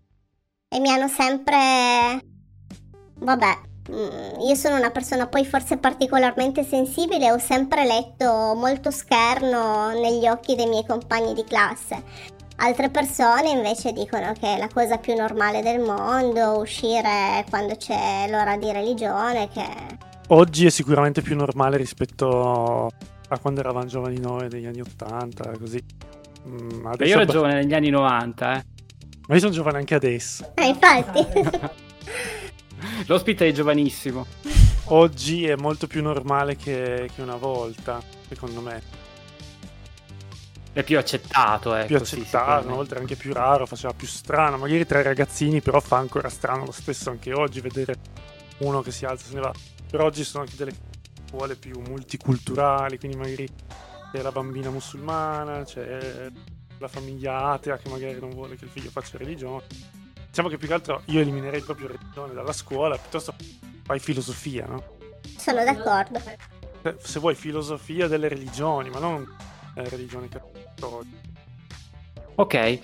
E 0.69 0.79
mi 0.79 0.91
hanno 0.91 1.09
sempre... 1.09 2.23
Vabbè, 3.19 3.59
mm, 3.91 4.41
io 4.47 4.55
sono 4.55 4.77
una 4.77 4.91
persona 4.91 5.27
poi 5.27 5.45
forse 5.45 5.77
particolarmente 5.77 6.63
sensibile, 6.63 7.33
ho 7.33 7.39
sempre 7.39 7.85
letto 7.85 8.55
molto 8.55 8.93
scherno 8.93 9.89
negli 9.89 10.29
occhi 10.29 10.55
dei 10.55 10.69
miei 10.69 10.87
compagni 10.87 11.35
di 11.35 11.43
classe. 11.43 12.05
Altre 12.59 12.91
persone 12.91 13.51
invece 13.51 13.91
dicono 13.91 14.35
che 14.39 14.55
è 14.55 14.57
la 14.57 14.69
cosa 14.73 14.99
più 14.99 15.17
normale 15.17 15.63
del 15.63 15.81
mondo 15.81 16.61
uscire 16.61 17.45
quando 17.51 17.75
c'è 17.75 18.29
l'ora 18.29 18.57
di 18.57 18.71
religione, 18.71 19.49
che... 19.49 19.67
Oggi 20.29 20.67
è 20.67 20.71
sicuramente 20.71 21.23
più 21.23 21.35
normale 21.35 21.77
rispetto 21.77 23.11
a 23.35 23.39
quando 23.39 23.61
eravamo 23.61 23.87
giovani 23.87 24.19
noi 24.19 24.49
negli 24.51 24.67
anni 24.67 24.81
80, 24.81 25.59
così. 25.59 25.83
Mm, 26.49 26.87
io 27.01 27.21
ero 27.21 27.25
giovane 27.25 27.55
negli 27.55 27.75
anni 27.75 27.91
90, 27.91 28.57
eh. 28.57 28.65
Ma 29.29 29.35
io 29.35 29.41
sono 29.41 29.53
giovane 29.53 29.79
anche 29.79 29.95
adesso. 29.95 30.53
Eh, 30.55 30.67
infatti. 30.67 31.25
L'ospite 33.07 33.49
è 33.49 33.53
giovanissimo. 33.53 34.27
Oggi 34.87 35.47
è 35.47 35.55
molto 35.57 35.87
più 35.87 36.03
normale 36.03 36.57
che, 36.57 37.09
che 37.15 37.23
una 37.23 37.37
volta, 37.37 38.03
secondo 38.29 38.61
me. 38.61 38.83
È 40.73 40.83
più 40.83 40.99
accettato, 40.99 41.77
eh. 41.77 41.85
Più 41.85 41.97
accettato, 41.97 42.69
volta 42.69 42.93
era 42.93 43.01
anche 43.01 43.15
più 43.17 43.33
raro, 43.33 43.67
faceva 43.67 43.93
più 43.93 44.07
strano. 44.07 44.57
Magari 44.57 44.85
tra 44.87 45.01
i 45.01 45.05
ragazzini, 45.05 45.61
però 45.61 45.81
fa 45.81 45.99
ancora 45.99 46.29
strano 46.29 46.65
lo 46.65 46.73
stesso 46.73 47.11
anche 47.11 47.33
oggi 47.33 47.61
vedere 47.61 47.95
uno 48.59 48.81
che 48.81 48.91
si 48.91 49.05
alza 49.05 49.27
e 49.27 49.29
se 49.29 49.35
ne 49.35 49.41
va. 49.41 49.53
Per 49.91 50.01
oggi 50.01 50.25
sono 50.25 50.45
anche 50.45 50.57
delle 50.57 50.73
scuole 51.33 51.57
più 51.57 51.81
multiculturali, 51.81 52.99
quindi 52.99 53.17
magari 53.17 53.49
c'è 54.13 54.21
la 54.21 54.31
bambina 54.31 54.69
musulmana, 54.69 55.65
c'è 55.65 56.31
la 56.77 56.89
famiglia 56.89 57.53
atea 57.53 57.79
che 57.79 57.89
magari 57.89 58.21
non 58.21 58.31
vuole 58.31 58.57
che 58.57 58.67
il 58.67 58.71
figlio 58.71 58.91
faccia 58.91 59.17
religione. 59.17 59.65
Diciamo 60.29 60.49
che 60.49 60.59
più 60.59 60.69
che 60.69 60.75
altro 60.75 61.03
io 61.07 61.21
eliminerei 61.21 61.63
proprio 61.63 61.89
religione 61.89 62.35
dalla 62.35 62.53
scuola, 62.53 62.99
piuttosto 62.99 63.35
fai 63.83 63.99
filosofia, 63.99 64.67
no? 64.67 64.99
Sono 65.39 65.65
d'accordo. 65.65 66.21
Se 66.99 67.19
vuoi 67.19 67.35
filosofia 67.35 68.09
delle 68.09 68.29
religioni, 68.29 68.91
ma 68.91 68.99
non 68.99 69.27
eh, 69.75 69.89
religione 69.89 70.29
cattolica. 70.29 71.31
Ok, 72.35 72.81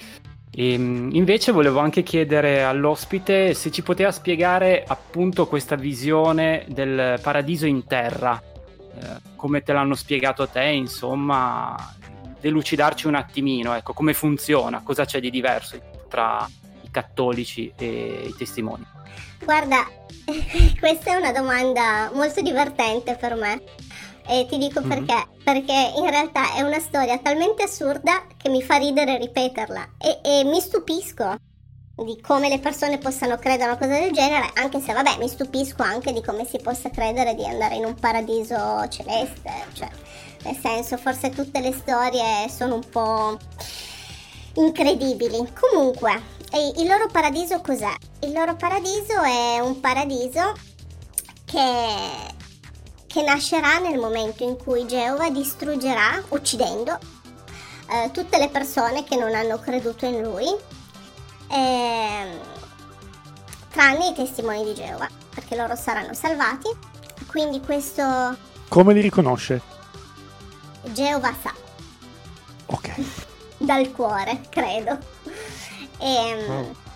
Ehm, 0.61 1.11
invece 1.13 1.53
volevo 1.53 1.79
anche 1.79 2.03
chiedere 2.03 2.65
all'ospite 2.65 3.55
se 3.55 3.71
ci 3.71 3.83
poteva 3.83 4.11
spiegare 4.11 4.83
appunto 4.85 5.47
questa 5.47 5.77
visione 5.77 6.65
del 6.67 7.21
paradiso 7.23 7.67
in 7.67 7.87
terra, 7.87 8.43
eh, 8.43 9.21
come 9.37 9.63
te 9.63 9.73
l'hanno 9.73 9.95
spiegato 9.95 10.49
te, 10.49 10.65
insomma, 10.65 11.77
delucidarci 12.41 13.07
un 13.07 13.15
attimino, 13.15 13.73
ecco, 13.77 13.93
come 13.93 14.15
funziona, 14.15 14.83
cosa 14.83 15.05
c'è 15.05 15.21
di 15.21 15.31
diverso 15.31 15.81
tra 16.09 16.45
i 16.83 16.89
cattolici 16.91 17.73
e 17.77 18.25
i 18.27 18.35
testimoni. 18.37 18.85
Guarda, 19.45 19.87
questa 20.81 21.13
è 21.13 21.15
una 21.15 21.31
domanda 21.31 22.11
molto 22.13 22.41
divertente 22.41 23.15
per 23.15 23.37
me 23.37 23.63
e 24.29 24.47
ti 24.49 24.59
dico 24.59 24.81
mm-hmm. 24.81 24.89
perché. 24.89 25.27
Perché 25.43 25.93
in 25.97 26.11
realtà 26.11 26.55
è 26.55 26.61
una 26.61 26.79
storia 26.79 27.19
talmente 27.19 27.63
assurda 27.63 28.27
che 28.37 28.51
mi 28.51 28.63
fa 28.63 28.77
ridere 28.77 29.17
ripeterla. 29.17 29.95
E, 29.99 30.21
e 30.23 30.45
mi 30.45 30.61
stupisco 30.61 31.37
di 32.05 32.21
come 32.21 32.49
le 32.49 32.59
persone 32.59 32.99
possano 32.99 33.37
credere 33.39 33.65
a 33.65 33.75
una 33.75 33.79
cosa 33.79 33.99
del 33.99 34.13
genere, 34.13 34.51
anche 34.55 34.81
se 34.81 34.93
vabbè 34.93 35.17
mi 35.19 35.29
stupisco 35.29 35.83
anche 35.83 36.13
di 36.13 36.23
come 36.23 36.45
si 36.45 36.59
possa 36.59 36.91
credere 36.91 37.35
di 37.35 37.45
andare 37.45 37.75
in 37.75 37.85
un 37.85 37.95
paradiso 37.95 38.87
celeste, 38.89 39.51
cioè 39.73 39.89
nel 40.45 40.57
senso 40.57 40.97
forse 40.97 41.31
tutte 41.31 41.61
le 41.61 41.73
storie 41.73 42.49
sono 42.49 42.77
un 42.77 42.89
po' 42.89 43.37
incredibili. 44.55 45.53
Comunque, 45.59 46.23
il 46.77 46.87
loro 46.87 47.09
paradiso 47.11 47.61
cos'è? 47.61 47.93
Il 48.21 48.33
loro 48.33 48.55
paradiso 48.55 49.21
è 49.23 49.59
un 49.61 49.81
paradiso 49.81 50.53
che 51.45 52.37
che 53.09 53.23
nascerà 53.23 53.79
nel 53.79 53.99
momento 53.99 54.45
in 54.45 54.57
cui 54.57 54.87
Geova 54.87 55.31
distruggerà, 55.31 56.23
uccidendo, 56.29 56.99
eh, 57.91 58.11
tutte 58.13 58.39
le 58.39 58.51
persone 58.51 59.03
che 59.03 59.17
non 59.17 59.35
hanno 59.35 59.59
creduto 59.59 60.05
in 60.05 60.21
lui, 60.21 60.47
eh, 61.51 62.39
tranne 63.71 64.09
i 64.09 64.15
testimoni 64.15 64.63
di 64.63 64.75
Geova, 64.75 65.09
perché 65.35 65.57
loro 65.57 65.75
saranno 65.75 66.13
salvati. 66.13 66.69
quindi 67.27 67.61
questo... 67.61 68.37
Come 68.69 68.93
li 68.93 69.01
riconosce? 69.01 69.61
Geova 70.83 71.35
sa. 71.43 71.55
Ok. 72.67 72.95
Dal 73.57 73.91
cuore, 73.91 74.43
credo. 74.51 74.99
E, 75.99 76.47
oh. 76.49 76.88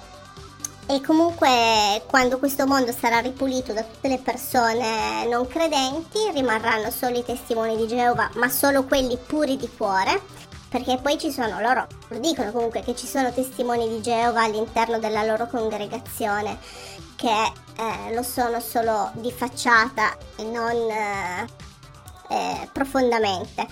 E 0.87 1.01
comunque 1.01 2.03
quando 2.07 2.39
questo 2.39 2.67
mondo 2.67 2.93
sarà 2.93 3.19
ripulito 3.19 3.73
da 3.73 3.83
tutte 3.83 4.09
le 4.09 4.19
persone 4.19 5.27
non 5.27 5.47
credenti 5.47 6.19
rimarranno 6.33 6.91
solo 6.91 7.19
i 7.19 7.25
testimoni 7.25 7.77
di 7.77 7.87
Geova, 7.87 8.31
ma 8.35 8.49
solo 8.49 8.85
quelli 8.85 9.17
puri 9.17 9.57
di 9.57 9.71
cuore 9.77 10.21
perché 10.69 10.99
poi 11.03 11.19
ci 11.19 11.31
sono 11.31 11.61
loro, 11.61 11.87
lo 12.09 12.19
dicono 12.19 12.51
comunque 12.51 12.83
che 12.83 12.97
ci 12.97 13.07
sono 13.07 13.31
testimoni 13.31 13.89
di 13.89 14.01
Geova 14.01 14.43
all'interno 14.43 14.99
della 14.99 15.23
loro 15.23 15.47
congregazione 15.47 16.59
che 17.15 17.29
eh, 17.29 18.15
lo 18.15 18.23
sono 18.23 18.59
solo 18.59 19.11
di 19.15 19.31
facciata 19.31 20.17
e 20.35 20.45
non 20.45 20.75
eh, 20.91 21.47
eh, 22.29 22.69
profondamente. 22.73 23.67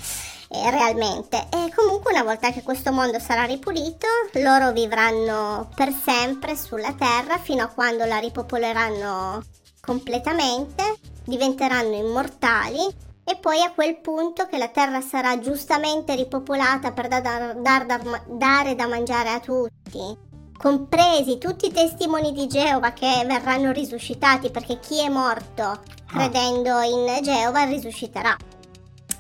Eh, 0.53 0.69
realmente 0.71 1.47
e 1.49 1.73
comunque 1.73 2.11
una 2.13 2.25
volta 2.25 2.51
che 2.51 2.65
questo 2.65 2.91
mondo 2.91 3.21
sarà 3.21 3.45
ripulito 3.45 4.09
loro 4.43 4.73
vivranno 4.73 5.69
per 5.77 5.93
sempre 5.93 6.57
sulla 6.57 6.93
terra 6.95 7.39
fino 7.39 7.63
a 7.63 7.69
quando 7.69 8.05
la 8.05 8.19
ripopoleranno 8.19 9.45
completamente 9.81 10.97
diventeranno 11.25 11.95
immortali 11.95 12.81
e 13.23 13.37
poi 13.37 13.63
a 13.63 13.71
quel 13.73 14.01
punto 14.01 14.47
che 14.47 14.59
la 14.59 14.67
terra 14.67 15.01
sarà 15.01 15.39
giustamente 15.39 16.17
ripopolata 16.17 16.91
per 16.91 17.07
dar, 17.07 17.55
dar, 17.55 17.87
dar, 17.87 18.25
dare 18.27 18.75
da 18.75 18.89
mangiare 18.89 19.29
a 19.29 19.39
tutti, 19.39 20.19
compresi 20.59 21.39
tutti 21.39 21.67
i 21.67 21.73
testimoni 21.73 22.33
di 22.33 22.49
Geova 22.49 22.91
che 22.93 23.23
verranno 23.25 23.71
risuscitati 23.71 24.51
perché 24.51 24.81
chi 24.81 25.01
è 25.01 25.09
morto 25.09 25.63
ah. 25.63 25.81
credendo 26.07 26.81
in 26.81 27.23
Geova 27.23 27.63
risusciterà. 27.65 28.37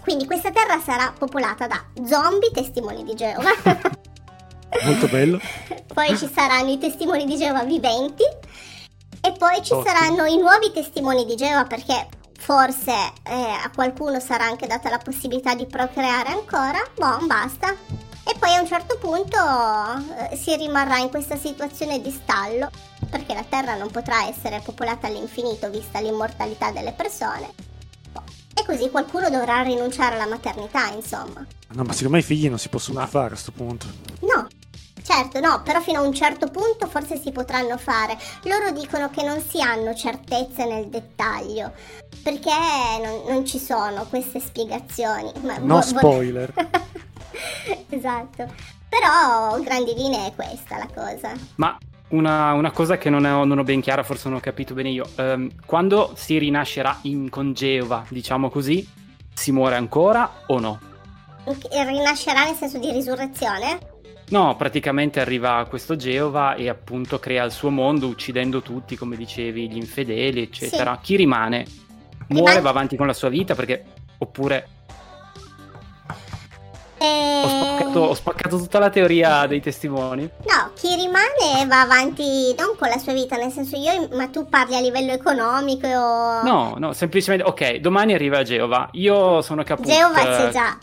Quindi 0.00 0.26
questa 0.26 0.50
terra 0.50 0.80
sarà 0.80 1.12
popolata 1.16 1.66
da 1.66 1.83
zombie 2.07 2.50
testimoni 2.52 3.04
di 3.04 3.14
Geova. 3.14 3.50
Molto 4.85 5.09
bello. 5.09 5.40
poi 5.92 6.16
ci 6.16 6.30
saranno 6.33 6.71
i 6.71 6.78
testimoni 6.78 7.26
di 7.26 7.37
Geova 7.37 7.64
viventi 7.64 8.23
e 9.21 9.33
poi 9.33 9.62
ci 9.62 9.73
Ottimo. 9.73 9.83
saranno 9.83 10.25
i 10.25 10.38
nuovi 10.38 10.73
testimoni 10.73 11.25
di 11.25 11.35
Geova 11.35 11.64
perché 11.64 12.09
forse 12.38 12.92
eh, 13.25 13.35
a 13.35 13.71
qualcuno 13.75 14.19
sarà 14.19 14.45
anche 14.45 14.66
data 14.66 14.88
la 14.88 14.99
possibilità 14.99 15.54
di 15.54 15.66
procreare 15.66 16.30
ancora, 16.30 16.78
boh, 16.97 17.26
basta. 17.26 17.76
E 18.26 18.35
poi 18.38 18.54
a 18.54 18.61
un 18.61 18.66
certo 18.66 18.97
punto 18.99 19.37
eh, 20.30 20.37
si 20.37 20.54
rimarrà 20.57 20.99
in 20.99 21.11
questa 21.11 21.37
situazione 21.37 22.00
di 22.00 22.11
stallo, 22.11 22.71
perché 23.11 23.35
la 23.35 23.45
Terra 23.47 23.75
non 23.75 23.90
potrà 23.90 24.26
essere 24.26 24.61
popolata 24.64 25.07
all'infinito 25.07 25.69
vista 25.69 26.00
l'immortalità 26.00 26.71
delle 26.71 26.92
persone. 26.92 27.69
E 28.54 28.64
così 28.64 28.90
qualcuno 28.90 29.30
dovrà 29.30 29.62
rinunciare 29.62 30.14
alla 30.14 30.26
maternità, 30.26 30.88
insomma. 30.88 31.47
No, 31.69 31.83
ma 31.85 31.92
secondo 31.92 32.14
me 32.14 32.19
i 32.19 32.25
figli 32.25 32.49
non 32.49 32.59
si 32.59 32.69
possono 32.69 33.04
fare 33.07 33.26
a 33.26 33.28
questo 33.28 33.52
punto. 33.52 33.87
No, 34.21 34.49
Certo, 35.02 35.40
no, 35.40 35.62
però 35.64 35.80
fino 35.80 35.99
a 35.99 36.02
un 36.02 36.12
certo 36.12 36.49
punto 36.49 36.87
forse 36.87 37.19
si 37.19 37.33
potranno 37.33 37.76
fare. 37.78 38.19
Loro 38.45 38.71
dicono 38.71 39.11
che 39.11 39.25
non 39.25 39.40
si 39.40 39.61
hanno 39.61 39.95
certezze 39.95 40.66
nel 40.66 40.87
dettaglio, 40.88 41.73
perché 42.23 42.50
non, 43.02 43.23
non 43.26 43.47
ci 43.47 43.59
sono 43.59 44.07
queste 44.07 44.40
spiegazioni. 44.40 45.33
Ma 45.42 45.57
no 45.59 45.76
vo- 45.76 45.83
spoiler. 45.83 46.52
esatto. 47.88 48.52
Però 48.88 49.59
grandi 49.61 49.95
linee 49.95 50.28
è 50.28 50.35
questa 50.35 50.76
la 50.76 50.88
cosa. 50.92 51.32
Ma 51.56 51.76
una, 52.10 52.52
una, 52.52 52.70
cosa 52.70 52.99
che 52.99 53.10
non 53.10 53.25
ho, 53.25 53.44
non 53.44 53.58
ho, 53.58 53.62
ben 53.62 53.80
chiara, 53.80 54.02
forse 54.02 54.28
non 54.28 54.38
ho 54.38 54.40
capito 54.40 54.75
bene 54.75 54.90
io. 54.90 55.08
Um, 55.16 55.50
quando 55.64 56.12
si 56.14 56.38
rinascerà 56.38 56.99
in 57.02 57.28
Congeova, 57.28 58.04
diciamo 58.08 58.50
così, 58.50 58.86
si 59.32 59.52
muore 59.52 59.76
ancora 59.76 60.42
o 60.46 60.58
no? 60.58 60.80
Rinascerà 61.44 62.44
nel 62.44 62.54
senso 62.54 62.78
di 62.78 62.90
risurrezione? 62.90 63.78
No, 64.30 64.54
praticamente 64.56 65.20
arriva 65.20 65.66
questo 65.68 65.96
Geova 65.96 66.54
e 66.54 66.68
appunto 66.68 67.18
crea 67.18 67.44
il 67.44 67.50
suo 67.50 67.70
mondo 67.70 68.06
uccidendo 68.06 68.62
tutti, 68.62 68.96
come 68.96 69.16
dicevi, 69.16 69.68
gli 69.68 69.76
infedeli, 69.76 70.42
eccetera. 70.42 70.94
Sì. 70.94 71.00
Chi 71.02 71.16
rimane? 71.16 71.64
Muore, 72.28 72.50
Rimane... 72.50 72.60
va 72.60 72.70
avanti 72.70 72.96
con 72.96 73.06
la 73.06 73.12
sua 73.12 73.28
vita 73.28 73.54
perché... 73.54 73.84
Oppure... 74.18 74.68
E... 77.00 77.43
Ho, 77.43 77.49
spaccato, 77.49 78.00
ho, 78.00 78.15
spaccato, 78.15 78.58
tutta 78.58 78.78
la 78.78 78.91
teoria 78.91 79.47
dei 79.47 79.60
testimoni. 79.60 80.23
No, 80.23 80.71
chi 80.75 80.95
rimane 80.97 81.67
va 81.67 81.80
avanti 81.80 82.54
non 82.58 82.76
con 82.78 82.91
la 82.91 82.99
sua 82.99 83.15
vita, 83.15 83.36
nel 83.36 83.50
senso 83.50 83.76
io, 83.76 84.08
ma 84.13 84.28
tu 84.28 84.47
parli 84.47 84.76
a 84.76 84.80
livello 84.80 85.13
economico 85.13 85.86
o... 85.86 86.43
No, 86.43 86.75
no, 86.76 86.93
semplicemente, 86.93 87.47
ok, 87.47 87.76
domani 87.76 88.13
arriva 88.13 88.43
Geova, 88.43 88.91
io 88.93 89.41
sono 89.41 89.63
caput. 89.63 89.86
Geova 89.86 90.21
c'è 90.21 90.50
già. 90.50 90.78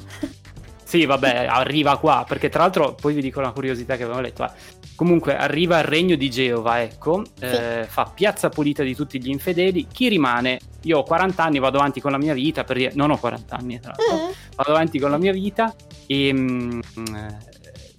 Sì, 0.84 1.06
vabbè, 1.06 1.48
arriva 1.50 1.98
qua, 1.98 2.24
perché 2.26 2.48
tra 2.48 2.62
l'altro 2.62 2.96
poi 3.00 3.14
vi 3.14 3.22
dico 3.22 3.40
una 3.40 3.52
curiosità 3.52 3.98
che 3.98 4.04
avevo 4.04 4.22
letto. 4.22 4.46
Eh. 4.46 4.50
Comunque 4.98 5.38
arriva 5.38 5.78
il 5.78 5.84
regno 5.84 6.16
di 6.16 6.28
Geova, 6.28 6.82
ecco, 6.82 7.22
sì. 7.38 7.46
eh, 7.46 7.86
fa 7.88 8.12
piazza 8.12 8.50
pulita 8.50 8.82
di 8.82 8.96
tutti 8.96 9.22
gli 9.22 9.30
infedeli. 9.30 9.86
Chi 9.86 10.08
rimane? 10.08 10.60
Io 10.82 10.98
ho 10.98 11.04
40 11.04 11.44
anni, 11.44 11.60
vado 11.60 11.78
avanti 11.78 12.02
con 12.02 12.10
la 12.10 12.18
mia 12.18 12.34
vita, 12.34 12.64
per 12.64 12.78
dire... 12.78 12.94
non 12.96 13.12
ho 13.12 13.18
40 13.20 13.56
anni 13.56 13.80
tra 13.80 13.94
l'altro, 13.96 14.26
mm. 14.26 14.32
vado 14.56 14.72
avanti 14.72 14.98
con 14.98 15.12
la 15.12 15.20
mia 15.20 15.32
vita 15.32 15.72
e 16.08 16.34
mh, 16.34 16.82
mm, 17.00 17.28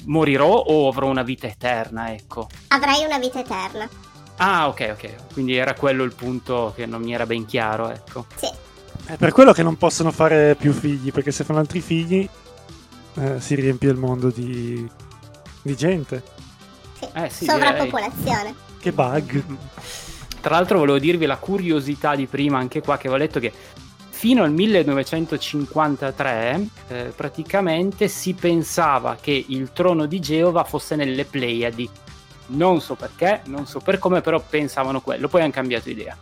morirò 0.06 0.50
o 0.50 0.88
avrò 0.88 1.06
una 1.06 1.22
vita 1.22 1.46
eterna, 1.46 2.12
ecco. 2.12 2.48
Avrai 2.66 3.04
una 3.04 3.20
vita 3.20 3.38
eterna. 3.38 3.88
Ah, 4.38 4.66
ok, 4.66 4.88
ok, 4.94 5.32
quindi 5.34 5.54
era 5.54 5.74
quello 5.74 6.02
il 6.02 6.16
punto 6.16 6.72
che 6.74 6.84
non 6.84 7.00
mi 7.00 7.14
era 7.14 7.26
ben 7.26 7.46
chiaro, 7.46 7.90
ecco. 7.90 8.26
Sì. 8.34 8.48
È 9.04 9.16
per 9.16 9.30
quello 9.30 9.52
che 9.52 9.62
non 9.62 9.76
possono 9.76 10.10
fare 10.10 10.56
più 10.56 10.72
figli, 10.72 11.12
perché 11.12 11.30
se 11.30 11.44
fanno 11.44 11.60
altri 11.60 11.80
figli 11.80 12.28
eh, 13.14 13.40
si 13.40 13.54
riempie 13.54 13.88
il 13.88 13.96
mondo 13.96 14.30
di, 14.30 14.84
di 15.62 15.76
gente. 15.76 16.36
Sì, 16.98 17.06
eh, 17.12 17.30
sì 17.30 17.44
sovrappopolazione. 17.44 18.42
Direi. 18.42 18.54
Che 18.80 18.92
bug. 18.92 19.44
Tra 20.40 20.54
l'altro 20.54 20.78
volevo 20.78 20.98
dirvi 20.98 21.26
la 21.26 21.36
curiosità 21.36 22.14
di 22.14 22.26
prima, 22.26 22.58
anche 22.58 22.80
qua, 22.80 22.96
che 22.96 23.08
avevo 23.08 23.22
letto 23.22 23.40
che 23.40 23.52
fino 24.10 24.42
al 24.42 24.52
1953 24.52 26.68
eh, 26.88 27.12
praticamente 27.14 28.08
si 28.08 28.34
pensava 28.34 29.16
che 29.20 29.44
il 29.46 29.70
trono 29.72 30.06
di 30.06 30.18
Geova 30.18 30.64
fosse 30.64 30.96
nelle 30.96 31.24
Pleiadi. 31.24 31.88
Non 32.46 32.80
so 32.80 32.94
perché, 32.94 33.42
non 33.44 33.66
so 33.66 33.78
per 33.80 33.98
come, 33.98 34.20
però 34.20 34.40
pensavano 34.40 35.00
quello, 35.00 35.28
poi 35.28 35.42
hanno 35.42 35.52
cambiato 35.52 35.90
idea. 35.90 36.16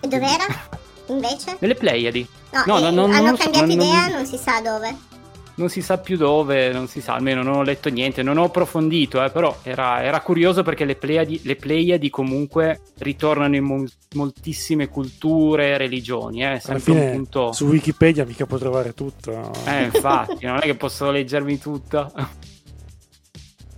E 0.00 0.08
dov'era? 0.08 0.44
Invece? 1.08 1.56
Nelle 1.60 1.74
Pleiadi. 1.74 2.26
No, 2.50 2.62
no, 2.66 2.78
no 2.78 2.90
non, 2.90 3.12
hanno 3.12 3.26
non 3.26 3.36
cambiato 3.36 3.66
so, 3.66 3.72
idea, 3.72 4.06
non, 4.06 4.16
non 4.16 4.26
si 4.26 4.36
sa 4.36 4.60
dove 4.60 5.13
non 5.56 5.68
si 5.68 5.82
sa 5.82 5.98
più 5.98 6.16
dove, 6.16 6.72
non 6.72 6.88
si 6.88 7.00
sa, 7.00 7.14
almeno 7.14 7.42
non 7.42 7.56
ho 7.56 7.62
letto 7.62 7.88
niente, 7.88 8.22
non 8.22 8.38
ho 8.38 8.44
approfondito, 8.44 9.22
eh, 9.22 9.30
però 9.30 9.56
era, 9.62 10.02
era, 10.02 10.20
curioso 10.20 10.62
perché 10.62 10.84
le 10.84 10.96
Pleiadi, 10.96 11.40
le 11.44 11.56
Pleiadi 11.56 12.10
comunque 12.10 12.80
ritornano 12.98 13.54
in 13.54 13.64
mol- 13.64 13.90
moltissime 14.14 14.88
culture 14.88 15.70
e 15.70 15.76
religioni. 15.76 16.42
Eh, 16.42 16.60
Alla 16.64 16.78
fine, 16.78 17.12
punto... 17.12 17.52
su 17.52 17.66
Wikipedia 17.66 18.24
mica 18.24 18.46
può 18.46 18.58
trovare 18.58 18.94
tutto. 18.94 19.52
Eh, 19.66 19.84
infatti, 19.94 20.44
non 20.46 20.56
è 20.56 20.62
che 20.62 20.74
posso 20.74 21.10
leggermi 21.10 21.58
tutto. 21.58 22.12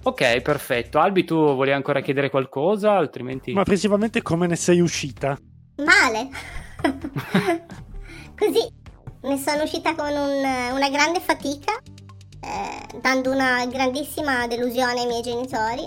ok, 0.02 0.40
perfetto. 0.40 0.98
Albi, 0.98 1.24
tu 1.24 1.36
volevi 1.36 1.76
ancora 1.76 2.00
chiedere 2.00 2.30
qualcosa? 2.30 2.92
Altrimenti... 2.92 3.52
Ma 3.52 3.64
principalmente 3.64 4.22
come 4.22 4.46
ne 4.46 4.56
sei 4.56 4.80
uscita? 4.80 5.38
Male. 5.76 6.28
Così 8.36 8.84
ne 9.26 9.38
sono 9.38 9.64
uscita 9.64 9.94
con 9.94 10.08
un, 10.08 10.38
una 10.72 10.88
grande 10.88 11.20
fatica, 11.20 11.72
eh, 12.40 12.98
dando 13.00 13.32
una 13.32 13.66
grandissima 13.66 14.46
delusione 14.46 15.00
ai 15.00 15.06
miei 15.06 15.22
genitori 15.22 15.86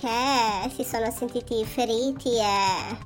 che 0.00 0.70
si 0.74 0.82
sono 0.82 1.10
sentiti 1.10 1.62
feriti 1.66 2.38
e, 2.38 2.96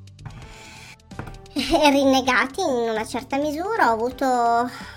e 1.55 1.91
rinnegati 1.91 2.61
in 2.61 2.89
una 2.91 3.05
certa 3.05 3.37
misura. 3.37 3.91
Ho 3.91 3.95
avuto 3.95 4.25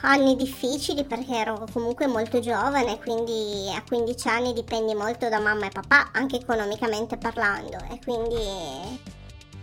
anni 0.02 0.36
difficili 0.36 1.04
perché 1.06 1.36
ero 1.36 1.66
comunque 1.74 2.06
molto 2.06 2.40
giovane, 2.40 3.00
quindi 3.00 3.74
a 3.76 3.82
15 3.82 4.28
anni 4.28 4.54
dipendi 4.54 4.94
molto 4.94 5.28
da 5.28 5.40
mamma 5.40 5.66
e 5.66 5.70
papà, 5.70 6.12
anche 6.14 6.36
economicamente 6.36 7.18
parlando, 7.18 7.78
e 7.92 8.00
quindi 8.04 9.00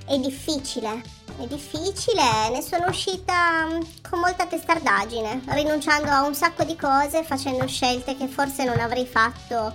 è 0.06 0.18
difficile, 0.18 1.22
è 1.38 1.46
difficile, 1.46 2.50
ne 2.50 2.62
sono 2.62 2.86
uscita 2.88 3.66
mm, 3.66 3.80
con 4.08 4.20
molta 4.20 4.46
testardaggine, 4.46 5.42
rinunciando 5.48 6.10
a 6.10 6.26
un 6.26 6.34
sacco 6.34 6.64
di 6.64 6.76
cose, 6.76 7.24
facendo 7.24 7.66
scelte 7.66 8.16
che 8.16 8.28
forse 8.28 8.64
non 8.64 8.78
avrei 8.78 9.06
fatto 9.06 9.72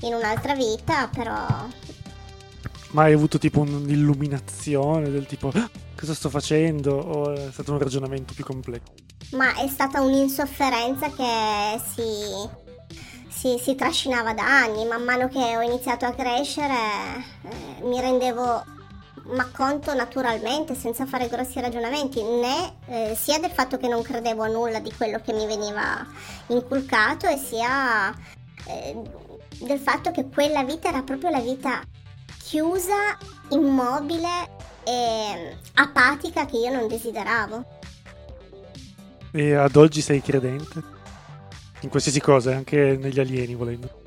in 0.00 0.14
un'altra 0.14 0.54
vita, 0.54 1.08
però... 1.08 1.46
Ma 2.90 3.02
hai 3.02 3.12
avuto 3.12 3.38
tipo 3.38 3.60
un'illuminazione 3.60 5.10
del 5.10 5.26
tipo 5.26 5.50
ah, 5.52 5.68
cosa 5.98 6.14
sto 6.14 6.30
facendo 6.30 6.96
o 6.96 7.32
è 7.32 7.48
stato 7.50 7.72
un 7.72 7.78
ragionamento 7.78 8.34
più 8.34 8.44
complesso? 8.44 8.92
Ma 9.32 9.54
è 9.56 9.66
stata 9.68 10.00
un'insofferenza 10.00 11.10
che 11.10 11.80
si, 11.92 12.48
si, 13.28 13.58
si 13.60 13.74
trascinava 13.74 14.32
da 14.32 14.44
anni, 14.44 14.86
man 14.86 15.02
mano 15.02 15.28
che 15.28 15.56
ho 15.56 15.60
iniziato 15.60 16.04
a 16.06 16.12
crescere 16.12 16.74
eh, 17.42 17.84
mi 17.84 18.00
rendevo 18.00 18.64
ma 19.32 19.48
conto 19.50 19.94
naturalmente, 19.94 20.74
senza 20.74 21.06
fare 21.06 21.28
grossi 21.28 21.60
ragionamenti, 21.60 22.22
né 22.22 22.74
eh, 22.86 23.14
sia 23.16 23.38
del 23.38 23.50
fatto 23.50 23.76
che 23.78 23.88
non 23.88 24.02
credevo 24.02 24.42
a 24.42 24.48
nulla 24.48 24.80
di 24.80 24.92
quello 24.92 25.20
che 25.20 25.32
mi 25.32 25.46
veniva 25.46 26.06
inculcato 26.48 27.26
e 27.26 27.36
sia 27.36 28.14
eh, 28.66 28.96
del 29.60 29.78
fatto 29.78 30.10
che 30.10 30.28
quella 30.28 30.62
vita 30.64 30.88
era 30.88 31.02
proprio 31.02 31.30
la 31.30 31.40
vita 31.40 31.82
chiusa, 32.38 33.16
immobile 33.50 34.50
e 34.84 35.56
apatica 35.74 36.44
che 36.44 36.58
io 36.58 36.72
non 36.72 36.86
desideravo. 36.86 37.64
E 39.32 39.54
ad 39.54 39.74
oggi 39.76 40.00
sei 40.00 40.20
credente? 40.22 40.92
In 41.80 41.88
qualsiasi 41.88 42.20
cosa, 42.20 42.54
anche 42.54 42.96
negli 42.96 43.18
alieni 43.18 43.54
volendo. 43.54 44.02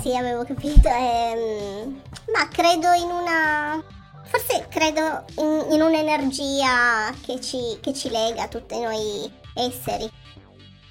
Sì, 0.00 0.16
avevo 0.16 0.44
capito. 0.44 0.88
Ehm, 0.88 2.00
ma 2.32 2.48
credo 2.48 2.92
in 2.92 3.10
una. 3.10 3.99
Forse 4.24 4.66
credo 4.68 5.24
in, 5.38 5.72
in 5.72 5.82
un'energia 5.82 7.12
che 7.24 7.40
ci, 7.40 7.78
che 7.80 7.92
ci, 7.92 8.10
lega 8.10 8.44
a 8.44 8.48
tutti 8.48 8.78
noi 8.78 9.30
esseri. 9.54 10.04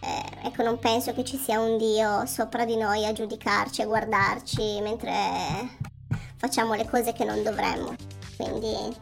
Eh, 0.02 0.48
ecco, 0.48 0.64
non 0.64 0.80
penso 0.80 1.14
che 1.14 1.24
ci 1.24 1.38
sia 1.38 1.60
un 1.60 1.78
Dio 1.78 2.26
sopra 2.26 2.66
di 2.66 2.78
noi 2.78 3.06
a 3.06 3.14
giudicarci, 3.14 3.82
a 3.82 3.86
guardarci 3.86 4.80
mentre 4.82 5.12
facciamo 6.38 6.74
le 6.74 6.88
cose 6.88 7.14
che 7.14 7.26
non 7.26 7.44
dovremmo. 7.44 7.96
Quindi 8.38 8.96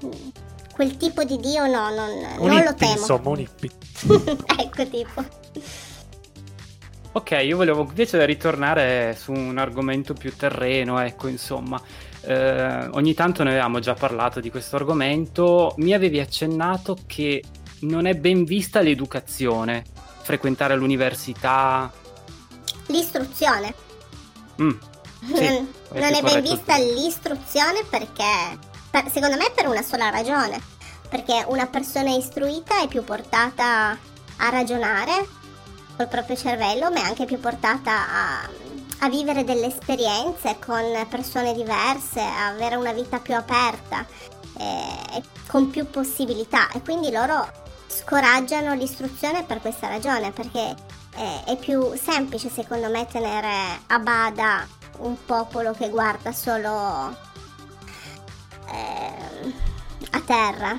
quel 0.74 0.98
tipo 0.98 1.24
di 1.24 1.38
Dio 1.40 1.66
no, 1.66 1.90
non, 1.90 2.10
non 2.40 2.64
lo 2.64 2.74
temo. 2.76 2.94
Insomma, 2.94 3.30
un 3.30 3.40
hippie. 3.40 3.72
ecco 4.58 4.88
tipo. 4.88 5.24
Ok, 7.14 7.32
io 7.44 7.58
volevo 7.58 7.82
invece 7.82 8.24
ritornare 8.26 9.16
su 9.18 9.32
un 9.32 9.58
argomento 9.58 10.14
più 10.14 10.36
terreno, 10.36 11.00
ecco, 11.00 11.28
insomma. 11.28 11.82
Eh, 12.28 12.88
ogni 12.92 13.14
tanto 13.14 13.44
ne 13.44 13.52
avevamo 13.52 13.80
già 13.80 13.94
parlato 13.94 14.42
di 14.42 14.52
questo 14.52 14.76
argomento. 14.76 15.74
Mi 15.78 15.94
avevi 15.94 16.20
accennato 16.20 16.98
che 17.08 17.42
non 17.82 18.06
è 18.06 18.16
ben 18.16 18.44
vista 18.44 18.82
l'educazione, 18.82 19.86
frequentare 20.24 20.76
l'università. 20.76 21.90
L'istruzione. 22.88 23.74
Mm, 24.62 24.72
sì, 25.34 25.46
non, 25.46 25.72
non 25.94 26.14
è 26.14 26.22
ben 26.22 26.42
vista 26.42 26.76
tu. 26.76 26.84
l'istruzione 26.84 27.86
perché, 27.90 28.60
per, 28.92 29.10
secondo 29.10 29.38
me, 29.38 29.50
per 29.56 29.68
una 29.68 29.82
sola 29.82 30.10
ragione. 30.10 30.60
Perché 31.08 31.46
una 31.48 31.68
persona 31.68 32.10
istruita 32.10 32.82
è 32.82 32.90
più 32.90 33.06
portata 33.06 33.98
a 34.40 34.50
ragionare, 34.50 35.26
col 35.96 36.10
proprio 36.10 36.36
cervello, 36.36 36.92
ma 36.92 37.04
è 37.04 37.04
anche 37.04 37.24
più 37.24 37.40
portata 37.40 37.92
a, 37.92 38.50
a 39.00 39.10
vivere 39.10 39.44
delle 39.44 39.68
esperienze 39.68 40.58
con 40.64 40.84
persone 41.10 41.54
diverse, 41.54 42.20
a 42.22 42.48
avere 42.48 42.76
una 42.76 42.94
vita 42.94 43.20
più 43.20 43.36
aperta 43.36 44.06
e, 44.58 45.18
e 45.18 45.24
con 45.48 45.70
più 45.70 45.90
possibilità 45.90 46.70
e 46.72 46.82
quindi 46.82 47.12
loro 47.12 47.66
scoraggiano 47.88 48.74
l'istruzione 48.74 49.44
per 49.44 49.62
questa 49.62 49.88
ragione 49.88 50.32
perché 50.32 50.76
è, 51.16 51.44
è 51.46 51.58
più 51.58 51.94
semplice 51.96 52.50
secondo 52.50 52.90
me 52.90 53.06
tenere 53.08 53.82
a 53.88 54.00
bada 54.00 54.68
un 55.00 55.16
popolo 55.26 55.74
che 55.74 55.90
guarda 55.90 56.32
solo 56.32 57.16
eh, 58.72 59.54
a 60.12 60.22
terra. 60.22 60.78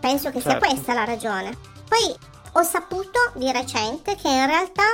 Penso 0.00 0.30
che 0.30 0.40
certo. 0.40 0.48
sia 0.48 0.58
questa 0.58 0.94
la 0.94 1.04
ragione. 1.04 1.56
Poi 1.88 2.14
ho 2.52 2.62
saputo 2.62 3.32
di 3.34 3.50
recente 3.52 4.16
che 4.16 4.28
in 4.28 4.46
realtà 4.46 4.84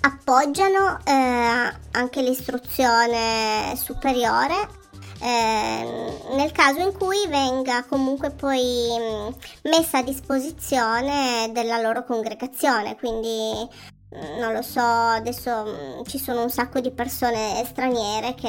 appoggiano 0.00 0.98
eh, 1.04 1.72
anche 1.92 2.22
l'istruzione 2.22 3.74
superiore 3.76 4.86
eh, 5.20 6.18
nel 6.36 6.52
caso 6.52 6.80
in 6.80 6.92
cui 6.92 7.26
venga 7.28 7.84
comunque 7.84 8.30
poi 8.30 8.88
mh, 8.98 9.68
messa 9.68 9.98
a 9.98 10.02
disposizione 10.02 11.50
della 11.52 11.80
loro 11.80 12.04
congregazione. 12.04 12.96
Quindi 12.96 13.68
mh, 14.10 14.38
non 14.38 14.52
lo 14.52 14.62
so 14.62 14.80
adesso 14.80 15.64
mh, 15.64 16.04
ci 16.04 16.18
sono 16.18 16.42
un 16.42 16.50
sacco 16.50 16.80
di 16.80 16.92
persone 16.92 17.64
straniere 17.66 18.34
che 18.34 18.48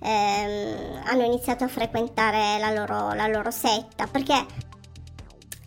ehm, 0.00 1.02
hanno 1.04 1.24
iniziato 1.24 1.64
a 1.64 1.68
frequentare 1.68 2.58
la 2.58 2.72
loro, 2.72 3.12
la 3.12 3.26
loro 3.26 3.50
setta 3.50 4.06
perché 4.06 4.46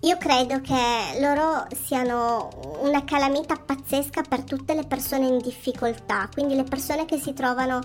io 0.02 0.16
credo 0.18 0.62
che 0.62 1.20
loro 1.20 1.68
siano 1.84 2.50
una 2.80 3.04
calamita 3.04 3.56
pazzesca 3.56 4.22
per 4.22 4.44
tutte 4.44 4.74
le 4.74 4.86
persone 4.86 5.28
in 5.28 5.40
difficoltà, 5.40 6.30
quindi 6.32 6.56
le 6.56 6.64
persone 6.64 7.04
che 7.04 7.18
si 7.18 7.34
trovano 7.34 7.82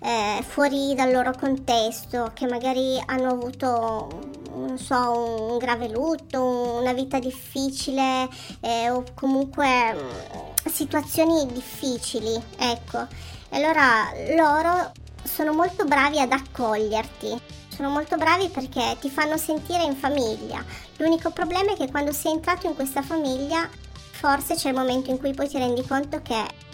eh, 0.00 0.44
fuori 0.46 0.94
dal 0.94 1.10
loro 1.10 1.32
contesto, 1.32 2.30
che 2.34 2.46
magari 2.46 3.02
hanno 3.06 3.30
avuto 3.30 4.34
non 4.54 4.78
so, 4.78 5.50
un 5.50 5.58
grave 5.58 5.88
lutto, 5.88 6.78
una 6.80 6.92
vita 6.92 7.18
difficile 7.18 8.28
eh, 8.60 8.88
o 8.90 9.04
comunque 9.14 9.92
mm, 9.92 10.68
situazioni 10.70 11.46
difficili, 11.46 12.40
ecco. 12.58 13.06
E 13.48 13.56
allora 13.56 14.10
loro 14.36 14.92
sono 15.22 15.52
molto 15.52 15.84
bravi 15.84 16.20
ad 16.20 16.32
accoglierti 16.32 17.40
sono 17.76 17.90
molto 17.90 18.16
bravi 18.16 18.48
perché 18.48 18.96
ti 18.98 19.10
fanno 19.10 19.36
sentire 19.36 19.82
in 19.82 19.94
famiglia. 19.94 20.64
L'unico 20.96 21.30
problema 21.30 21.72
è 21.72 21.76
che 21.76 21.90
quando 21.90 22.10
sei 22.10 22.32
entrato 22.32 22.66
in 22.66 22.74
questa 22.74 23.02
famiglia, 23.02 23.68
forse 24.12 24.54
c'è 24.54 24.70
il 24.70 24.74
momento 24.74 25.10
in 25.10 25.18
cui 25.18 25.34
poi 25.34 25.46
ti 25.46 25.58
rendi 25.58 25.86
conto 25.86 26.22
che 26.22 26.64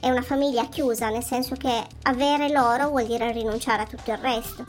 è 0.00 0.10
una 0.10 0.22
famiglia 0.22 0.66
chiusa, 0.66 1.10
nel 1.10 1.22
senso 1.22 1.54
che 1.54 1.70
avere 2.02 2.50
loro 2.50 2.88
vuol 2.88 3.06
dire 3.06 3.30
rinunciare 3.30 3.82
a 3.82 3.86
tutto 3.86 4.10
il 4.10 4.18
resto. 4.18 4.66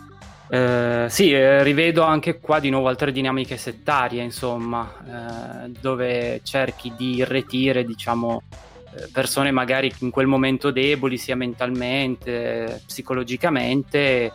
Eh, 0.47 1.07
sì, 1.09 1.31
eh, 1.31 1.63
rivedo 1.63 2.03
anche 2.03 2.39
qua 2.39 2.59
di 2.59 2.69
nuovo 2.69 2.87
altre 2.87 3.11
dinamiche 3.11 3.57
settarie, 3.57 4.21
insomma, 4.21 5.63
eh, 5.65 5.71
dove 5.81 6.41
cerchi 6.43 6.93
di 6.95 7.15
irretire, 7.15 7.83
diciamo, 7.83 8.43
eh, 8.95 9.09
persone 9.11 9.49
magari 9.49 9.91
in 10.01 10.11
quel 10.11 10.27
momento 10.27 10.69
deboli, 10.69 11.17
sia 11.17 11.35
mentalmente, 11.35 12.83
psicologicamente, 12.85 14.31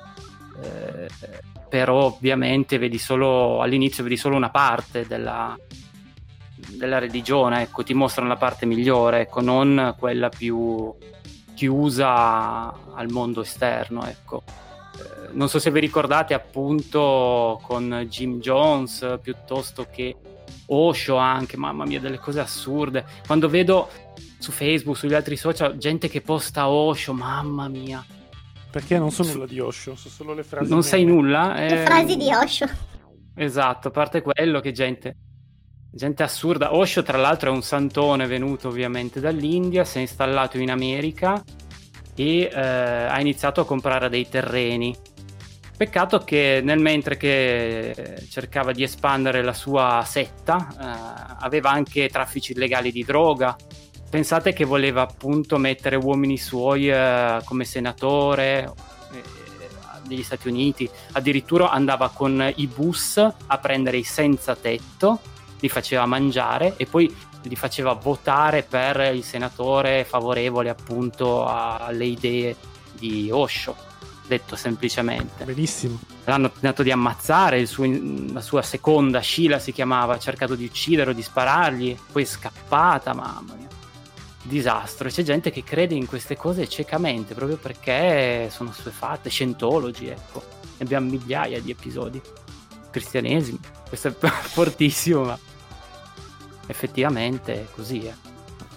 eh, 0.63 1.09
però 1.69 2.05
ovviamente 2.05 2.79
vedi 2.79 2.99
solo 2.99 3.61
all'inizio 3.61 4.03
vedi 4.03 4.17
solo 4.17 4.37
una 4.37 4.51
parte 4.51 5.07
della, 5.07 5.57
della 6.69 6.99
religione, 6.99 7.63
ecco, 7.63 7.83
ti 7.83 7.95
mostrano 7.95 8.29
la 8.29 8.37
parte 8.37 8.67
migliore, 8.67 9.21
ecco, 9.21 9.41
non 9.41 9.95
quella 9.99 10.29
più 10.29 10.93
chiusa 11.55 12.73
al 12.95 13.09
mondo 13.11 13.43
esterno, 13.43 14.05
ecco. 14.07 14.43
Eh, 14.97 15.29
non 15.33 15.49
so 15.49 15.59
se 15.59 15.71
vi 15.71 15.81
ricordate 15.81 16.35
appunto 16.35 17.61
con 17.63 18.07
Jim 18.09 18.41
Jones 18.41 19.19
piuttosto 19.23 19.87
che 19.91 20.17
Osho 20.67 21.17
anche, 21.17 21.57
mamma 21.57 21.85
mia, 21.85 22.01
delle 22.01 22.19
cose 22.19 22.41
assurde. 22.41 23.05
Quando 23.27 23.49
vedo 23.49 23.91
su 24.39 24.53
Facebook, 24.53 24.97
sugli 24.97 25.15
altri 25.15 25.37
social, 25.37 25.77
gente 25.77 26.09
che 26.09 26.21
posta 26.21 26.69
Osho, 26.69 27.13
mamma 27.13 27.69
mia, 27.69 28.05
perché 28.71 28.99
non 28.99 29.11
so 29.11 29.25
nulla 29.25 29.47
di 29.47 29.59
Osho, 29.59 29.97
so 29.97 30.09
solo 30.09 30.33
le 30.33 30.45
frasi. 30.45 30.71
Non 30.71 30.83
sai 30.83 31.05
nulla? 31.05 31.55
Le 31.55 31.83
eh... 31.83 31.85
frasi 31.85 32.17
di 32.17 32.33
Osho. 32.33 32.67
Esatto, 33.35 33.89
a 33.89 33.91
parte 33.91 34.23
quello 34.23 34.61
che 34.61 34.73
gente, 34.73 35.17
gente 35.91 36.23
assurda. 36.23 36.75
Osho 36.75 37.03
tra 37.03 37.19
l'altro 37.19 37.51
è 37.51 37.53
un 37.53 37.63
santone 37.63 38.27
venuto 38.27 38.69
ovviamente 38.69 39.21
dall'India, 39.21 39.85
si 39.85 39.99
è 39.99 40.01
installato 40.01 40.59
in 40.59 40.71
America 40.71 41.43
e 42.15 42.51
eh, 42.53 42.61
ha 42.61 43.21
iniziato 43.21 43.63
a 43.63 43.65
comprare 43.65 44.09
dei 44.09 44.29
terreni. 44.29 44.95
Peccato 45.77 46.19
che 46.19 46.61
nel 46.63 46.79
mentre 46.79 47.17
che 47.17 48.25
cercava 48.29 48.73
di 48.73 48.83
espandere 48.83 49.43
la 49.43 49.55
sua 49.55 50.03
setta, 50.05 50.69
eh, 50.69 51.37
aveva 51.41 51.71
anche 51.71 52.09
traffici 52.09 52.53
illegali 52.53 52.93
di 52.93 53.03
droga, 53.03 53.57
Pensate 54.11 54.53
che 54.53 54.65
voleva 54.65 55.03
appunto 55.03 55.57
mettere 55.57 55.95
uomini 55.95 56.37
suoi 56.37 56.91
eh, 56.91 57.41
come 57.45 57.65
senatore 57.65 58.73
eh, 59.13 59.23
degli 60.05 60.25
Stati 60.25 60.49
Uniti, 60.49 60.91
addirittura 61.13 61.71
andava 61.71 62.11
con 62.13 62.53
i 62.57 62.67
bus 62.67 63.19
a 63.19 63.59
prendere 63.59 63.99
i 63.99 64.03
senza 64.03 64.57
tetto, 64.57 65.21
li 65.61 65.69
faceva 65.69 66.07
mangiare 66.07 66.75
e 66.77 66.87
poi 66.87 67.15
li 67.43 67.55
faceva 67.55 67.93
votare 67.93 68.65
per 68.65 69.15
il 69.15 69.23
senatore 69.23 70.05
favorevole 70.05 70.71
appunto 70.71 71.47
alle 71.47 72.07
idee 72.07 72.57
di 72.99 73.31
Osho, 73.31 73.77
detto 74.27 74.57
semplicemente. 74.57 75.45
Benissimo. 75.45 76.01
L'hanno 76.25 76.51
tentato 76.51 76.83
di 76.83 76.91
ammazzare, 76.91 77.65
suo, 77.65 77.87
la 78.33 78.41
sua 78.41 78.63
seconda, 78.63 79.23
Sheila 79.23 79.61
si 79.61 79.71
chiamava, 79.71 80.15
ha 80.15 80.19
cercato 80.19 80.57
di 80.57 80.65
ucciderlo, 80.65 81.13
di 81.13 81.23
sparargli, 81.23 81.97
poi 82.11 82.25
è 82.25 82.27
scappata, 82.27 83.15
mamma 83.15 83.55
mia 83.57 83.70
disastro. 84.51 85.09
C'è 85.09 85.23
gente 85.23 85.51
che 85.51 85.63
crede 85.63 85.95
in 85.95 86.07
queste 86.07 86.37
cose 86.37 86.69
ciecamente 86.69 87.35
proprio 87.35 87.57
perché 87.57 88.49
sono 88.51 88.73
suefatte, 88.73 89.31
scientologi, 89.31 90.09
ecco. 90.09 90.43
Ne 90.77 90.85
abbiamo 90.85 91.09
migliaia 91.09 91.61
di 91.61 91.71
episodi. 91.71 92.21
Cristianesimo, 92.91 93.59
questo 93.89 94.09
è 94.09 94.13
fortissimo, 94.29 95.25
ma 95.25 95.39
effettivamente 96.67 97.55
è 97.55 97.67
così. 97.73 98.01
Eh. 98.01 98.15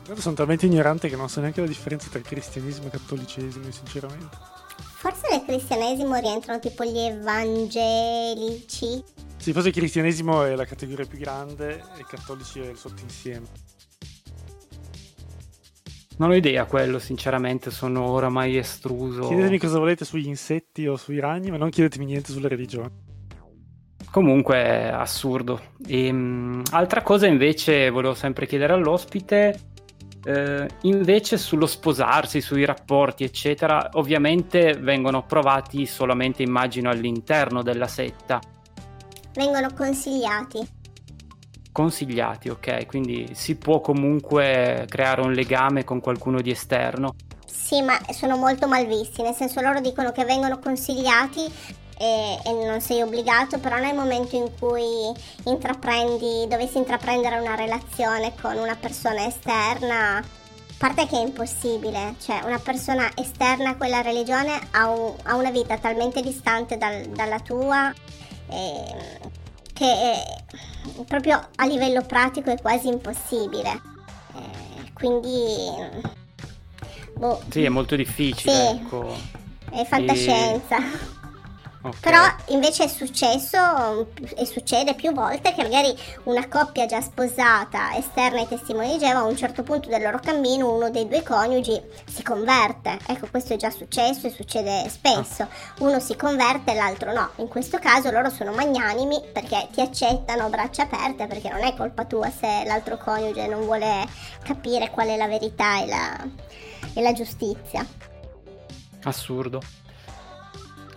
Io 0.08 0.22
sono 0.22 0.36
talmente 0.36 0.68
ignorante 0.68 1.10
che 1.10 1.16
non 1.16 1.28
so 1.28 1.40
neanche 1.40 1.62
la 1.62 1.68
differenza 1.68 2.10
tra 2.10 2.22
cristianesimo 2.22 2.88
e 2.88 2.92
cattolicesimo, 2.92 3.72
sinceramente. 3.72 4.38
Forse 4.78 5.28
nel 5.32 5.44
cristianesimo 5.44 6.16
rientrano 6.16 6.60
tipo 6.60 6.84
gli 6.84 7.00
evangelici. 7.00 9.04
Sì, 9.38 9.52
forse 9.52 9.70
il 9.70 9.74
cristianesimo 9.74 10.44
è 10.44 10.56
la 10.56 10.66
categoria 10.66 11.06
più 11.06 11.18
grande 11.18 11.84
e 11.98 12.02
i 12.02 12.06
cattolici 12.06 12.60
è 12.60 12.70
il 12.70 12.78
sottoinsieme. 12.78 13.48
Non 16.18 16.30
ho 16.30 16.36
idea 16.36 16.66
quello, 16.66 17.00
sinceramente, 17.00 17.72
sono 17.72 18.08
oramai 18.10 18.58
estruso. 18.58 19.28
Chiedetemi 19.28 19.58
cosa 19.58 19.80
volete 19.80 20.06
sugli 20.06 20.28
insetti 20.28 20.88
o 20.88 20.96
sui 20.96 21.20
ragni, 21.20 21.50
ma 21.50 21.58
non 21.58 21.70
chiedetemi 21.70 22.06
niente 22.06 22.32
sulla 22.32 22.48
religione. 22.48 22.92
Comunque 24.12 24.56
è 24.58 24.88
assurdo. 24.88 25.60
E, 25.88 26.10
um, 26.10 26.62
altra 26.72 27.02
cosa 27.02 27.26
invece 27.26 27.90
volevo 27.90 28.14
sempre 28.14 28.46
chiedere 28.46 28.74
all'ospite, 28.74 29.60
eh, 30.26 30.68
invece 30.82 31.38
sullo 31.38 31.66
sposarsi, 31.66 32.42
sui 32.42 32.64
rapporti, 32.64 33.24
eccetera, 33.24 33.90
ovviamente 33.94 34.74
vengono 34.74 35.20
approvati 35.20 35.86
solamente, 35.86 36.44
immagino, 36.44 36.90
all'interno 36.90 37.64
della 37.64 37.88
setta 37.88 38.40
vengono 39.34 39.74
consigliati. 39.74 40.82
Consigliati, 41.74 42.50
ok, 42.50 42.86
quindi 42.86 43.32
si 43.34 43.56
può 43.56 43.82
comunque 43.82 44.86
creare 44.88 45.22
un 45.22 45.34
legame 45.34 45.84
con 45.84 46.00
qualcuno 46.02 46.40
di 46.40 46.52
esterno. 46.52 47.16
Sì, 47.48 47.82
ma 47.82 48.00
sono 48.12 48.38
molto 48.38 48.68
malvisti, 48.68 49.24
nel 49.24 49.34
senso 49.34 49.60
loro 49.60 49.80
dicono 49.82 50.12
che 50.12 50.24
vengono 50.24 50.60
consigliati 50.60 51.52
e, 51.98 52.40
e, 52.46 52.66
non 52.66 52.80
sei 52.80 53.02
obbligato, 53.02 53.58
però 53.58 53.78
nel 53.78 53.96
momento 53.96 54.36
in 54.36 54.52
cui 54.60 55.12
intraprendi, 55.46 56.46
dovessi 56.48 56.78
intraprendere 56.78 57.40
una 57.40 57.56
relazione 57.56 58.34
con 58.40 58.56
una 58.56 58.76
persona 58.76 59.26
esterna, 59.26 60.18
a 60.18 60.24
parte 60.78 61.08
che 61.08 61.18
è 61.18 61.22
impossibile, 61.22 62.14
cioè 62.22 62.42
una 62.44 62.60
persona 62.60 63.10
esterna 63.16 63.72
a 63.72 63.76
quella 63.78 64.02
religione 64.02 64.60
ha, 64.72 64.90
un, 64.90 65.16
ha 65.24 65.36
una 65.36 65.50
vita 65.50 65.80
talmente 65.80 66.22
distante 66.22 66.78
dal, 66.78 67.06
dalla 67.08 67.40
tua 67.40 67.92
eh, 68.50 69.42
che 69.84 69.92
è, 69.92 71.04
proprio 71.06 71.46
a 71.56 71.66
livello 71.66 72.02
pratico 72.04 72.50
è 72.50 72.62
quasi 72.62 72.88
impossibile. 72.88 73.82
Eh, 74.34 74.94
quindi... 74.94 75.34
Boh. 77.18 77.42
Sì, 77.50 77.64
è 77.64 77.70
molto 77.70 77.98
difficile. 77.98 78.54
Sì, 78.54 78.60
ecco. 78.60 79.14
È 79.70 79.84
fantascienza. 79.84 80.78
E... 80.78 81.13
Okay. 81.86 82.00
Però 82.00 82.22
invece 82.48 82.86
è 82.86 82.88
successo 82.88 84.08
e 84.38 84.46
succede 84.46 84.96
più 84.96 85.12
volte 85.12 85.54
che 85.54 85.64
magari 85.64 85.94
una 86.24 86.48
coppia 86.48 86.86
già 86.86 87.02
sposata 87.02 87.94
esterna 87.98 88.40
ai 88.40 88.48
testimoni 88.48 88.94
di 88.94 89.00
Geova 89.00 89.20
a 89.20 89.24
un 89.24 89.36
certo 89.36 89.64
punto 89.64 89.90
del 89.90 90.02
loro 90.02 90.18
cammino 90.20 90.74
uno 90.74 90.90
dei 90.90 91.10
due 91.10 91.22
coniugi 91.24 91.82
si 92.06 92.24
converte. 92.24 92.98
Ecco, 93.06 93.28
questo 93.30 93.56
è 93.56 93.58
già 93.58 93.70
successo 93.70 94.28
e 94.28 94.30
succede 94.30 94.88
spesso. 94.88 95.46
Uno 95.80 96.00
si 96.00 96.16
converte 96.16 96.72
e 96.72 96.76
l'altro 96.76 97.12
no. 97.12 97.32
In 97.38 97.50
questo 97.50 97.80
caso 97.80 98.12
loro 98.12 98.30
sono 98.30 98.54
magnanimi 98.54 99.22
perché 99.34 99.68
ti 99.74 99.82
accettano 99.82 100.46
a 100.46 100.50
braccia 100.50 100.84
aperte 100.84 101.28
perché 101.28 101.50
non 101.50 101.64
è 101.64 101.76
colpa 101.76 102.06
tua 102.06 102.32
se 102.32 102.64
l'altro 102.66 102.96
coniuge 102.96 103.46
non 103.48 103.66
vuole 103.66 104.08
capire 104.42 104.90
qual 104.90 105.10
è 105.10 105.18
la 105.18 105.28
verità 105.28 105.82
e 105.82 105.88
la, 105.88 106.26
e 106.94 107.02
la 107.02 107.12
giustizia. 107.12 107.86
Assurdo. 109.04 109.83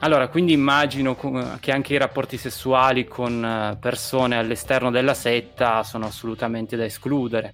Allora, 0.01 0.29
quindi 0.29 0.53
immagino 0.53 1.17
che 1.59 1.73
anche 1.73 1.95
i 1.95 1.99
rapporti 1.99 2.37
sessuali 2.37 3.07
con 3.07 3.43
eh, 3.43 3.77
persone 3.81 4.37
all'esterno 4.37 4.91
della 4.91 5.15
setta 5.15 5.83
sono 5.83 6.07
assolutamente 6.07 6.77
da 6.77 6.85
escludere. 6.85 7.53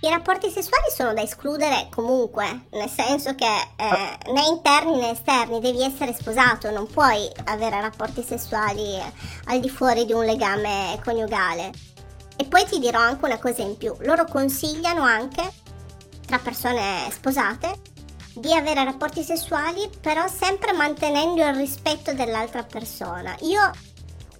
I 0.00 0.08
rapporti 0.08 0.50
sessuali 0.50 0.90
sono 0.92 1.12
da 1.12 1.22
escludere 1.22 1.88
comunque, 1.90 2.66
nel 2.70 2.88
senso 2.88 3.34
che 3.34 3.46
eh, 3.46 4.32
né 4.32 4.46
interni 4.48 4.98
né 4.98 5.10
esterni 5.10 5.60
devi 5.60 5.82
essere 5.82 6.12
sposato, 6.12 6.70
non 6.70 6.88
puoi 6.88 7.28
avere 7.44 7.80
rapporti 7.80 8.22
sessuali 8.22 9.00
al 9.46 9.60
di 9.60 9.68
fuori 9.68 10.04
di 10.04 10.12
un 10.12 10.24
legame 10.24 10.98
coniugale. 11.04 11.70
E 12.36 12.44
poi 12.46 12.64
ti 12.64 12.80
dirò 12.80 12.98
anche 12.98 13.24
una 13.24 13.38
cosa 13.38 13.62
in 13.62 13.76
più, 13.76 13.94
loro 14.00 14.24
consigliano 14.24 15.02
anche 15.02 15.52
tra 16.26 16.38
persone 16.38 17.08
sposate 17.10 17.91
di 18.34 18.52
avere 18.54 18.84
rapporti 18.84 19.22
sessuali, 19.22 19.88
però 20.00 20.26
sempre 20.28 20.72
mantenendo 20.72 21.46
il 21.46 21.54
rispetto 21.54 22.12
dell'altra 22.12 22.62
persona. 22.62 23.34
Io 23.40 23.70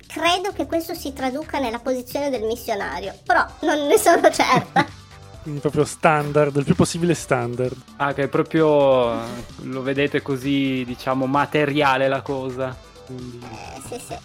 credo 0.07 0.53
che 0.53 0.67
questo 0.67 0.95
si 0.95 1.13
traduca 1.13 1.59
nella 1.59 1.79
posizione 1.79 2.31
del 2.31 2.43
missionario, 2.43 3.15
però 3.25 3.45
non 3.61 3.87
ne 3.87 3.99
sono 3.99 4.31
certa. 4.31 4.87
Quindi 5.43 5.61
proprio 5.61 5.85
standard, 5.85 6.55
il 6.55 6.65
più 6.65 6.77
possibile 6.77 7.15
standard. 7.15 7.77
Ah, 7.97 8.15
che 8.15 8.25
è 8.25 8.29
proprio 8.29 9.19
lo 9.63 9.83
vedete 9.83 10.23
così, 10.23 10.85
diciamo, 10.87 11.27
materiale 11.27 12.07
la 12.07 12.23
cosa. 12.23 12.77
Quindi... 13.07 13.45
Eh, 13.51 13.81
sì, 13.89 14.01
sì. 14.07 14.17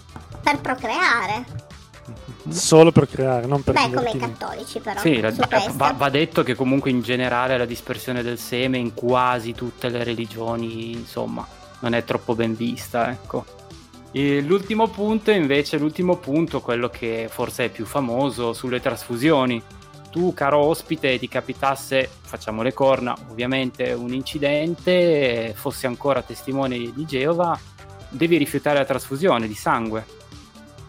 Per 0.43 0.61
procreare. 0.61 1.66
Solo 2.49 2.91
per 2.91 3.07
creare, 3.07 3.45
non 3.45 3.63
per 3.63 3.73
Beh, 3.73 3.91
come 3.91 4.11
i 4.11 4.17
cattolici 4.17 4.79
però. 4.79 4.99
Sì, 4.99 5.19
la, 5.19 5.33
va, 5.73 5.91
va, 5.91 6.09
detto 6.09 6.43
che 6.43 6.55
comunque 6.55 6.89
in 6.89 7.01
generale 7.01 7.57
la 7.57 7.65
dispersione 7.65 8.23
del 8.23 8.37
seme 8.37 8.77
in 8.77 8.93
quasi 8.93 9.53
tutte 9.53 9.89
le 9.89 10.03
religioni, 10.03 10.91
insomma, 10.93 11.45
non 11.79 11.93
è 11.93 12.03
troppo 12.03 12.35
ben 12.35 12.55
vista, 12.55 13.11
ecco. 13.11 13.45
E 14.11 14.41
l'ultimo 14.41 14.87
punto 14.87 15.31
invece, 15.31 15.77
l'ultimo 15.77 16.15
punto, 16.15 16.61
quello 16.61 16.89
che 16.89 17.27
forse 17.29 17.65
è 17.65 17.69
più 17.69 17.85
famoso, 17.85 18.53
sulle 18.53 18.79
trasfusioni. 18.79 19.61
Tu, 20.09 20.33
caro 20.33 20.59
ospite, 20.59 21.19
ti 21.19 21.27
capitasse, 21.27 22.09
facciamo 22.21 22.61
le 22.61 22.73
corna, 22.73 23.15
ovviamente 23.29 23.91
un 23.91 24.13
incidente, 24.13 25.53
fossi 25.55 25.85
ancora 25.85 26.21
testimone 26.21 26.77
di 26.77 27.05
Geova, 27.05 27.59
devi 28.09 28.37
rifiutare 28.37 28.77
la 28.77 28.85
trasfusione 28.85 29.47
di 29.47 29.53
sangue 29.53 30.15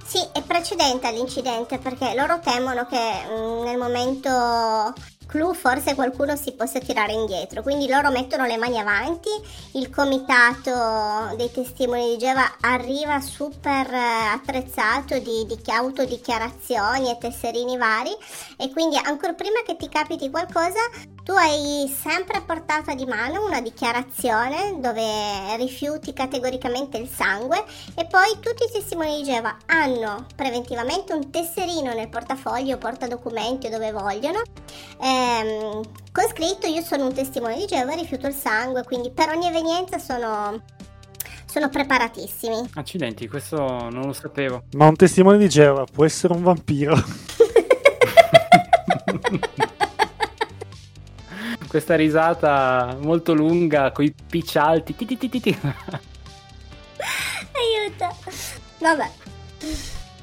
sì, 0.09 0.27
è 0.33 0.42
precedente 0.42 1.07
all'incidente 1.07 1.77
perché 1.77 2.14
loro 2.14 2.40
temono 2.40 2.87
che 2.87 2.97
mm, 2.97 3.62
nel 3.62 3.77
momento 3.77 4.94
clou 5.27 5.53
forse 5.53 5.94
qualcuno 5.94 6.35
si 6.35 6.53
possa 6.53 6.79
tirare 6.79 7.12
indietro, 7.12 7.61
quindi 7.61 7.87
loro 7.87 8.11
mettono 8.11 8.47
le 8.47 8.57
mani 8.57 8.79
avanti, 8.79 9.29
il 9.73 9.90
comitato 9.90 11.37
dei 11.37 11.51
testimoni 11.51 12.12
di 12.12 12.16
Geova 12.16 12.57
arriva 12.62 13.21
super 13.21 13.92
eh, 13.92 14.33
attrezzato 14.33 15.18
di, 15.18 15.44
di 15.44 15.61
autodichiarazioni 15.66 17.11
e 17.11 17.18
tesserini 17.18 17.77
vari. 17.77 18.16
E 18.57 18.71
quindi 18.71 18.97
ancora 18.97 19.35
prima 19.35 19.61
che 19.66 19.77
ti 19.77 19.90
capiti 19.90 20.31
qualcosa 20.31 20.81
tu 21.29 21.35
hai 21.35 21.87
sempre 21.95 22.38
a 22.38 22.41
portata 22.41 22.95
di 22.95 23.05
mano 23.05 23.45
una 23.45 23.61
dichiarazione 23.61 24.79
dove 24.81 25.55
rifiuti 25.59 26.14
categoricamente 26.14 26.97
il 26.97 27.07
sangue 27.07 27.62
e 27.95 28.07
poi 28.07 28.38
tutti 28.41 28.64
i 28.64 28.73
testimoni 28.73 29.19
di 29.19 29.25
Geova 29.25 29.59
hanno 29.67 30.25
preventivamente 30.35 31.12
un 31.12 31.31
tesserino 31.31 31.93
nel 31.93 32.09
portafoglio, 32.09 32.79
portadocumenti 32.79 33.67
o 33.67 33.71
dove 33.71 33.93
vogliono. 33.93 34.41
Ehm, 35.03 35.83
con 36.12 36.29
scritto 36.31 36.67
io 36.67 36.81
sono 36.81 37.05
un 37.05 37.12
testimone 37.12 37.59
di 37.59 37.67
Geova, 37.67 37.93
rifiuto 37.93 38.27
il 38.27 38.33
sangue, 38.33 38.85
quindi 38.85 39.11
per 39.11 39.29
ogni 39.29 39.49
evenienza 39.49 39.99
sono 39.99 40.62
sono 41.45 41.69
preparatissimi. 41.69 42.71
Accidenti, 42.75 43.29
questo 43.29 43.57
non 43.91 44.07
lo 44.07 44.12
sapevo. 44.14 44.62
Ma 44.77 44.87
un 44.87 44.97
testimone 44.97 45.37
di 45.37 45.49
Geova 45.51 45.85
può 45.85 46.07
essere 46.07 46.33
un 46.33 46.43
vampiro. 46.43 46.97
questa 51.68 51.94
risata 51.94 52.96
molto 53.00 53.35
lunga 53.35 53.92
con 53.92 54.04
i 54.04 54.12
pitch 54.12 54.57
alti. 54.57 54.96
Aiuto. 57.52 58.16
Vabbè. 58.78 59.11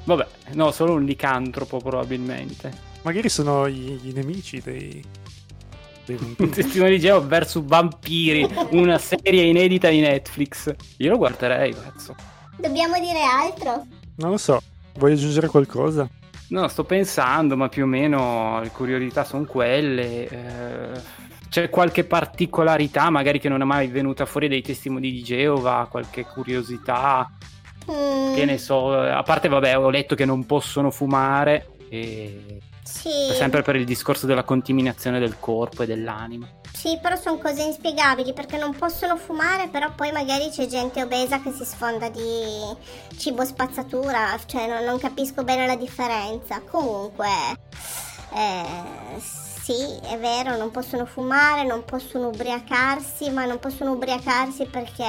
Vabbè, 0.03 0.27
no, 0.53 0.71
solo 0.71 0.93
un 0.93 1.05
licantropo 1.05 1.77
probabilmente. 1.77 2.93
Magari 3.03 3.29
sono 3.29 3.67
i, 3.67 3.99
i 4.03 4.11
nemici 4.11 4.59
dei... 4.59 5.03
Un 6.07 6.35
testimone 6.51 6.91
di 6.91 6.99
Geo 6.99 7.25
vs 7.25 7.61
Vampiri, 7.63 8.47
una 8.71 8.99
serie 8.99 9.43
inedita 9.43 9.89
di 9.89 10.01
Netflix. 10.01 10.73
Io 10.97 11.09
lo 11.11 11.17
guarderei, 11.17 11.73
cazzo. 11.73 12.15
Dobbiamo 12.57 12.99
dire 12.99 13.21
altro? 13.23 13.85
Non 14.17 14.31
lo 14.31 14.37
so. 14.37 14.61
Vuoi 14.97 15.13
aggiungere 15.13 15.47
qualcosa? 15.47 16.07
No, 16.49 16.67
sto 16.67 16.83
pensando, 16.83 17.57
ma 17.57 17.69
più 17.69 17.83
o 17.83 17.87
meno 17.87 18.59
le 18.61 18.69
curiosità 18.69 19.23
sono 19.23 19.45
quelle. 19.45 20.27
Eh 20.27 21.23
c'è 21.55 21.69
qualche 21.69 22.03
particolarità 22.03 23.09
magari 23.09 23.39
che 23.39 23.47
non 23.47 23.61
è 23.61 23.63
mai 23.63 23.87
venuta 23.87 24.25
fuori 24.25 24.49
dai 24.49 24.61
testimoni 24.61 25.09
di 25.09 25.23
Geova, 25.23 25.87
qualche 25.89 26.25
curiosità, 26.25 27.31
mm. 27.89 28.35
che 28.35 28.43
ne 28.43 28.57
so, 28.57 28.91
a 28.91 29.23
parte 29.23 29.47
vabbè 29.47 29.77
ho 29.77 29.89
letto 29.89 30.15
che 30.15 30.25
non 30.25 30.45
possono 30.45 30.91
fumare, 30.91 31.69
e... 31.87 32.59
sì. 32.83 33.09
sempre 33.31 33.61
per 33.61 33.77
il 33.77 33.85
discorso 33.85 34.25
della 34.25 34.43
contaminazione 34.43 35.17
del 35.17 35.37
corpo 35.39 35.83
e 35.83 35.85
dell'anima. 35.85 36.45
Sì, 36.73 36.99
però 37.01 37.15
sono 37.15 37.37
cose 37.37 37.61
inspiegabili 37.63 38.33
perché 38.33 38.57
non 38.57 38.75
possono 38.75 39.15
fumare, 39.15 39.69
però 39.69 39.93
poi 39.95 40.11
magari 40.11 40.49
c'è 40.49 40.67
gente 40.67 41.01
obesa 41.01 41.39
che 41.39 41.53
si 41.53 41.63
sfonda 41.63 42.09
di 42.09 42.19
cibo 43.15 43.45
spazzatura, 43.45 44.37
cioè 44.45 44.67
non, 44.67 44.83
non 44.83 44.99
capisco 44.99 45.45
bene 45.45 45.65
la 45.67 45.77
differenza. 45.77 46.59
Comunque, 46.69 47.29
eh, 48.33 49.53
sì, 49.65 49.73
è 50.03 50.19
vero, 50.19 50.57
non 50.57 50.69
possono 50.69 51.07
fumare, 51.07 51.65
non 51.65 51.85
possono 51.85 52.27
ubriacarsi, 52.27 53.31
ma 53.31 53.45
non 53.45 53.57
possono 53.57 53.93
ubriacarsi 53.93 54.67
perché 54.67 55.03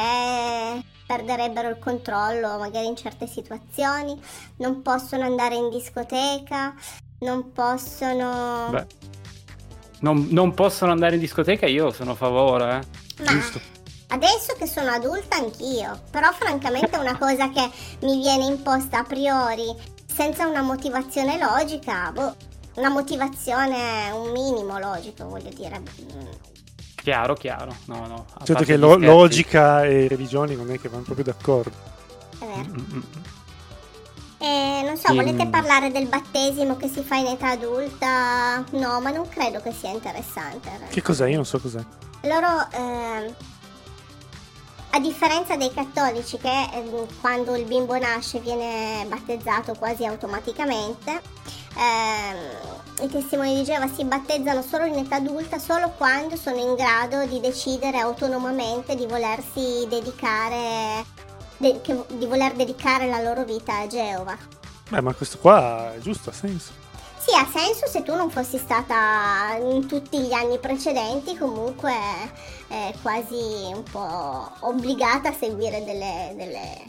perderebbero 1.07 1.69
il 1.69 1.79
controllo 1.79 2.57
magari 2.57 2.87
in 2.87 2.97
certe 2.97 3.27
situazioni, 3.27 4.19
non 4.57 4.81
possono 4.81 5.25
andare 5.25 5.57
in 5.57 5.69
discoteca, 5.69 6.75
non 7.19 7.53
possono... 7.53 8.69
Beh, 8.71 8.87
non, 10.01 10.27
non 10.31 10.55
possono 10.55 10.90
andare 10.90 11.16
in 11.16 11.21
discoteca, 11.21 11.66
io 11.66 11.90
sono 11.90 12.12
a 12.12 12.14
favore. 12.14 12.64
Eh. 13.19 13.25
Ma 13.25 13.31
Giusto. 13.31 13.61
Adesso 14.09 14.55
che 14.57 14.66
sono 14.66 14.90
adulta 14.90 15.37
anch'io, 15.37 16.01
però 16.11 16.33
francamente 16.33 16.97
è 16.97 16.99
una 16.99 17.19
cosa 17.19 17.51
che 17.51 17.69
mi 18.01 18.16
viene 18.21 18.47
imposta 18.47 19.01
a 19.01 19.05
priori 19.05 19.66
senza 20.07 20.47
una 20.47 20.62
motivazione 20.62 21.38
logica, 21.38 22.11
boh, 22.11 22.35
una 22.77 22.89
motivazione, 22.89 24.11
un 24.12 24.31
minimo 24.33 24.79
logico, 24.79 25.27
voglio 25.29 25.51
dire. 25.51 25.83
Chiaro, 26.95 27.35
chiaro. 27.35 27.75
No, 27.87 28.07
no. 28.07 28.27
Certo 28.43 28.65
che 28.65 28.77
lo- 28.77 28.97
logica 28.97 29.85
e 29.85 30.09
religioni 30.09 30.57
non 30.57 30.71
è 30.71 30.81
che 30.81 30.89
vanno 30.89 31.05
proprio 31.05 31.25
d'accordo. 31.25 31.73
È 32.39 32.45
vero. 32.45 32.71
Mm-mm. 32.71 33.03
E 34.39 34.83
non 34.85 34.97
so, 34.97 35.15
volete 35.15 35.47
mm. 35.47 35.51
parlare 35.51 35.91
del 35.91 36.07
battesimo 36.09 36.77
che 36.77 36.89
si 36.89 37.03
fa 37.03 37.17
in 37.17 37.27
età 37.27 37.51
adulta? 37.51 38.62
No, 38.73 39.01
ma 39.01 39.11
non 39.11 39.29
credo 39.29 39.61
che 39.61 39.73
sia 39.73 39.91
interessante. 39.91 40.71
Che 40.91 41.03
cos'è? 41.03 41.29
Io 41.29 41.37
non 41.37 41.47
so 41.47 41.59
cos'è. 41.59 41.83
Loro, 42.23 42.69
eh, 42.73 43.35
a 44.97 45.01
differenza 45.01 45.57
dei 45.57 45.71
cattolici 45.75 46.39
che 46.39 46.49
eh, 46.73 47.07
quando 47.21 47.55
il 47.55 47.67
bimbo 47.67 47.99
nasce 47.99 48.41
viene 48.41 49.05
battezzato 49.07 49.75
quasi 49.75 50.07
automaticamente, 50.07 51.21
eh, 51.77 53.05
i 53.05 53.09
testimoni 53.09 53.57
di 53.57 53.65
Geova 53.65 53.89
si 53.89 54.05
battezzano 54.05 54.63
solo 54.63 54.87
in 54.87 54.95
età 54.95 55.17
adulta, 55.17 55.59
solo 55.59 55.91
quando 55.99 56.37
sono 56.37 56.57
in 56.57 56.75
grado 56.77 57.27
di 57.27 57.41
decidere 57.41 57.99
autonomamente 57.99 58.95
di 58.95 59.07
volersi 59.07 59.87
dedicare 59.87 61.05
de- 61.59 61.83
che, 61.83 62.05
di 62.13 62.25
voler 62.25 62.55
dedicare 62.55 63.07
la 63.07 63.21
loro 63.21 63.45
vita 63.45 63.81
a 63.81 63.87
Geova. 63.87 64.35
Beh, 64.89 65.03
ma 65.03 65.13
questo 65.13 65.37
qua 65.39 65.93
è 65.93 65.99
giusto, 65.99 66.31
ha 66.31 66.33
senso. 66.33 66.73
Sì, 67.27 67.35
ha 67.35 67.45
senso 67.45 67.89
se 67.89 68.05
tu 68.05 68.15
non 68.15 68.31
fossi 68.31 68.57
stata 68.57 69.57
in 69.61 69.89
tutti 69.89 70.17
gli 70.21 70.33
anni 70.33 70.61
precedenti 70.61 71.37
comunque 71.37 71.93
eh, 72.69 72.95
quasi 73.03 73.73
un 73.75 73.83
po' 73.83 74.53
obbligata 74.61 75.31
a 75.31 75.33
seguire 75.33 75.83
delle, 75.83 76.35
delle, 76.37 76.85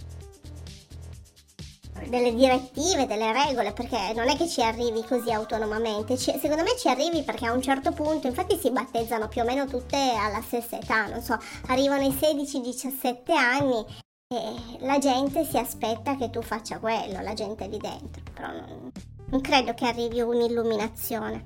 delle, 2.07 2.35
direttive, 2.35 3.07
delle 3.07 3.33
regole, 3.33 3.73
perché 3.73 4.13
non 4.13 4.29
è 4.29 4.37
che 4.37 4.47
ci 4.47 4.61
arrivi 4.61 5.03
così 5.05 5.31
autonomamente. 5.31 6.15
Ci, 6.19 6.37
secondo 6.39 6.61
me 6.61 6.77
ci 6.77 6.87
arrivi 6.87 7.23
perché 7.23 7.47
a 7.47 7.51
un 7.53 7.61
certo 7.63 7.91
punto, 7.91 8.27
infatti 8.27 8.59
si 8.59 8.69
battezzano 8.69 9.27
più 9.27 9.41
o 9.41 9.43
meno 9.43 9.65
tutte 9.65 9.97
alla 9.97 10.43
stessa 10.43 10.77
età, 10.77 11.07
non 11.07 11.23
so, 11.23 11.35
arrivano 11.69 12.03
i 12.03 12.11
16-17 12.11 13.31
anni 13.31 13.83
e 14.27 14.85
la 14.85 14.99
gente 14.99 15.43
si 15.45 15.57
aspetta 15.57 16.15
che 16.15 16.29
tu 16.29 16.43
faccia 16.43 16.77
quello, 16.77 17.23
la 17.23 17.33
gente 17.33 17.65
lì 17.65 17.79
dentro, 17.79 18.21
però 18.35 18.51
non, 18.51 18.91
non 19.29 19.41
credo 19.41 19.73
che 19.73 19.85
arrivi 19.85 20.21
un'illuminazione. 20.21 21.45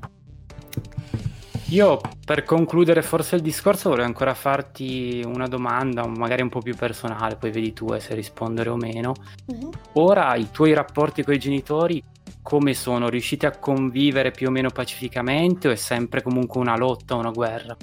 Io 1.69 2.01
per 2.25 2.43
concludere 2.43 3.01
forse 3.01 3.37
il 3.37 3.41
discorso 3.41 3.89
vorrei 3.89 4.05
ancora 4.05 4.33
farti 4.33 5.23
una 5.25 5.47
domanda, 5.47 6.05
magari 6.05 6.41
un 6.41 6.49
po' 6.49 6.59
più 6.59 6.75
personale, 6.75 7.37
poi 7.37 7.51
vedi 7.51 7.71
tu 7.71 7.97
se 7.97 8.13
rispondere 8.13 8.69
o 8.69 8.75
meno. 8.75 9.13
Mm-hmm. 9.51 9.69
Ora 9.93 10.35
i 10.35 10.51
tuoi 10.51 10.73
rapporti 10.73 11.23
con 11.23 11.33
i 11.33 11.39
genitori 11.39 12.03
come 12.41 12.73
sono? 12.73 13.07
Riuscite 13.07 13.45
a 13.45 13.57
convivere 13.57 14.31
più 14.31 14.47
o 14.47 14.51
meno 14.51 14.69
pacificamente 14.69 15.69
o 15.69 15.71
è 15.71 15.75
sempre 15.75 16.21
comunque 16.21 16.59
una 16.59 16.75
lotta, 16.75 17.15
una 17.15 17.31
guerra? 17.31 17.77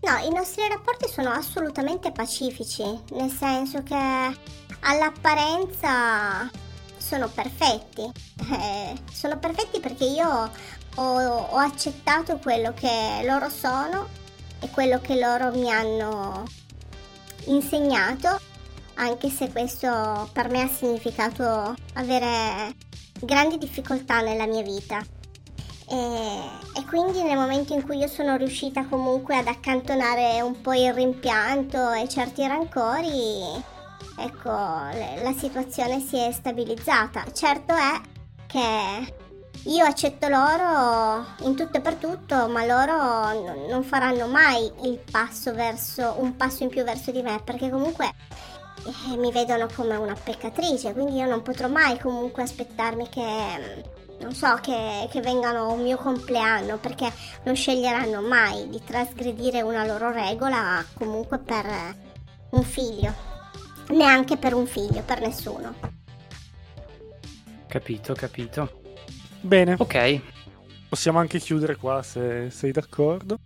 No, 0.00 0.28
i 0.28 0.32
nostri 0.32 0.62
rapporti 0.68 1.08
sono 1.08 1.30
assolutamente 1.30 2.10
pacifici, 2.10 2.84
nel 3.12 3.30
senso 3.30 3.82
che 3.82 3.94
all'apparenza 4.80 6.50
sono 7.06 7.28
perfetti. 7.28 8.02
Eh, 8.02 8.94
sono 9.12 9.38
perfetti 9.38 9.78
perché 9.78 10.04
io 10.04 10.50
ho, 10.96 11.02
ho, 11.02 11.56
accettato 11.56 12.38
quello 12.38 12.74
che 12.74 13.22
loro 13.24 13.48
sono 13.48 14.08
e 14.58 14.68
quello 14.70 15.00
che 15.00 15.16
loro 15.16 15.52
mi 15.52 15.70
hanno 15.70 16.42
insegnato, 17.44 18.40
anche 18.94 19.30
se 19.30 19.52
questo 19.52 20.28
per 20.32 20.50
me 20.50 20.62
ha 20.62 20.68
significato 20.68 21.76
avere 21.94 22.74
grandi 23.20 23.56
difficoltà 23.58 24.20
nella 24.20 24.46
mia 24.46 24.62
vita. 24.62 25.00
E, 25.88 25.96
e, 26.74 26.84
quindi 26.88 27.22
nel 27.22 27.36
momento 27.36 27.72
in 27.72 27.84
cui 27.84 27.98
io 27.98 28.08
sono 28.08 28.34
riuscita 28.36 28.86
comunque 28.86 29.36
ad 29.36 29.46
accantonare 29.46 30.40
un 30.40 30.60
po' 30.60 30.72
il 30.72 30.92
rimpianto 30.92 31.92
e 31.92 32.08
certi 32.08 32.44
rancori, 32.44 33.74
ecco, 34.18 34.50
la 34.50 35.34
situazione 35.36 36.00
si 36.00 36.16
è 36.16 36.30
stabilizzata. 36.32 37.24
Certo 37.32 37.74
è 37.74 38.00
che 38.46 39.14
io 39.64 39.84
accetto 39.84 40.28
loro 40.28 41.24
in 41.40 41.56
tutto 41.56 41.78
e 41.78 41.80
per 41.80 41.94
tutto, 41.94 42.48
ma 42.48 42.64
loro 42.64 43.66
non 43.68 43.82
faranno 43.82 44.26
mai 44.26 44.70
il 44.82 44.98
passo 45.10 45.52
verso 45.52 46.14
un 46.18 46.36
passo 46.36 46.62
in 46.62 46.68
più 46.68 46.84
verso 46.84 47.10
di 47.10 47.22
me, 47.22 47.40
perché 47.44 47.68
comunque 47.68 48.12
eh, 48.86 49.16
mi 49.16 49.32
vedono 49.32 49.66
come 49.74 49.96
una 49.96 50.14
peccatrice, 50.14 50.92
quindi 50.92 51.16
io 51.16 51.26
non 51.26 51.42
potrò 51.42 51.68
mai 51.68 51.98
comunque 51.98 52.44
aspettarmi 52.44 53.08
che 53.08 53.84
non 54.20 54.32
so, 54.32 54.54
che, 54.62 55.08
che 55.10 55.20
vengano 55.20 55.72
un 55.72 55.82
mio 55.82 55.96
compleanno 55.96 56.78
perché 56.78 57.12
non 57.42 57.54
sceglieranno 57.54 58.20
mai 58.22 58.68
di 58.68 58.82
trasgredire 58.82 59.60
una 59.62 59.84
loro 59.84 60.10
regola 60.10 60.84
comunque 60.94 61.38
per 61.38 61.66
un 62.50 62.62
figlio, 62.62 63.12
neanche 63.90 64.36
per 64.36 64.54
un 64.54 64.66
figlio, 64.66 65.02
per 65.02 65.20
nessuno. 65.20 65.74
Capito, 67.66 68.14
capito. 68.14 68.80
Bene. 69.40 69.76
Ok. 69.78 70.20
Possiamo 70.88 71.18
anche 71.18 71.38
chiudere 71.38 71.76
qua 71.76 72.02
se 72.02 72.50
sei 72.50 72.72
d'accordo. 72.72 73.38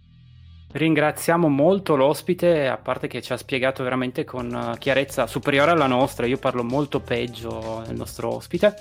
Ringraziamo 0.72 1.48
molto 1.48 1.96
l'ospite, 1.96 2.68
a 2.68 2.76
parte 2.76 3.08
che 3.08 3.20
ci 3.22 3.32
ha 3.32 3.36
spiegato 3.36 3.82
veramente 3.82 4.22
con 4.24 4.76
chiarezza 4.78 5.26
superiore 5.26 5.72
alla 5.72 5.88
nostra, 5.88 6.26
io 6.26 6.38
parlo 6.38 6.62
molto 6.62 7.00
peggio 7.00 7.82
del 7.84 7.96
nostro 7.96 8.36
ospite 8.36 8.76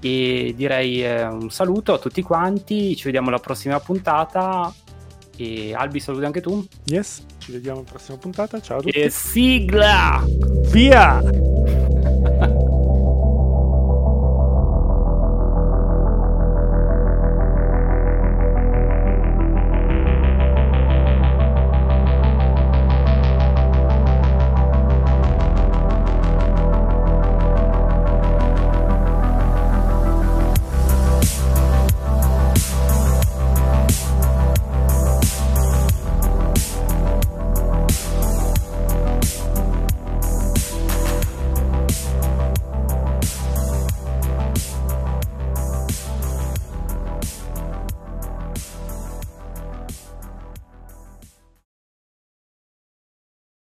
e 0.00 0.52
direi 0.54 1.02
eh, 1.02 1.24
un 1.24 1.50
saluto 1.50 1.94
a 1.94 1.98
tutti 1.98 2.22
quanti, 2.22 2.94
ci 2.94 3.04
vediamo 3.04 3.28
alla 3.28 3.40
prossima 3.40 3.80
puntata 3.80 4.72
e 5.36 5.74
Albi 5.74 6.00
saluti 6.00 6.24
anche 6.24 6.40
tu. 6.40 6.66
Yes, 6.86 7.24
ci 7.38 7.52
vediamo 7.52 7.78
alla 7.78 7.88
prossima 7.88 8.16
puntata, 8.16 8.60
ciao 8.60 8.78
a 8.78 8.80
tutti. 8.80 8.98
E 8.98 9.10
sigla! 9.10 10.24
Via! 10.70 11.85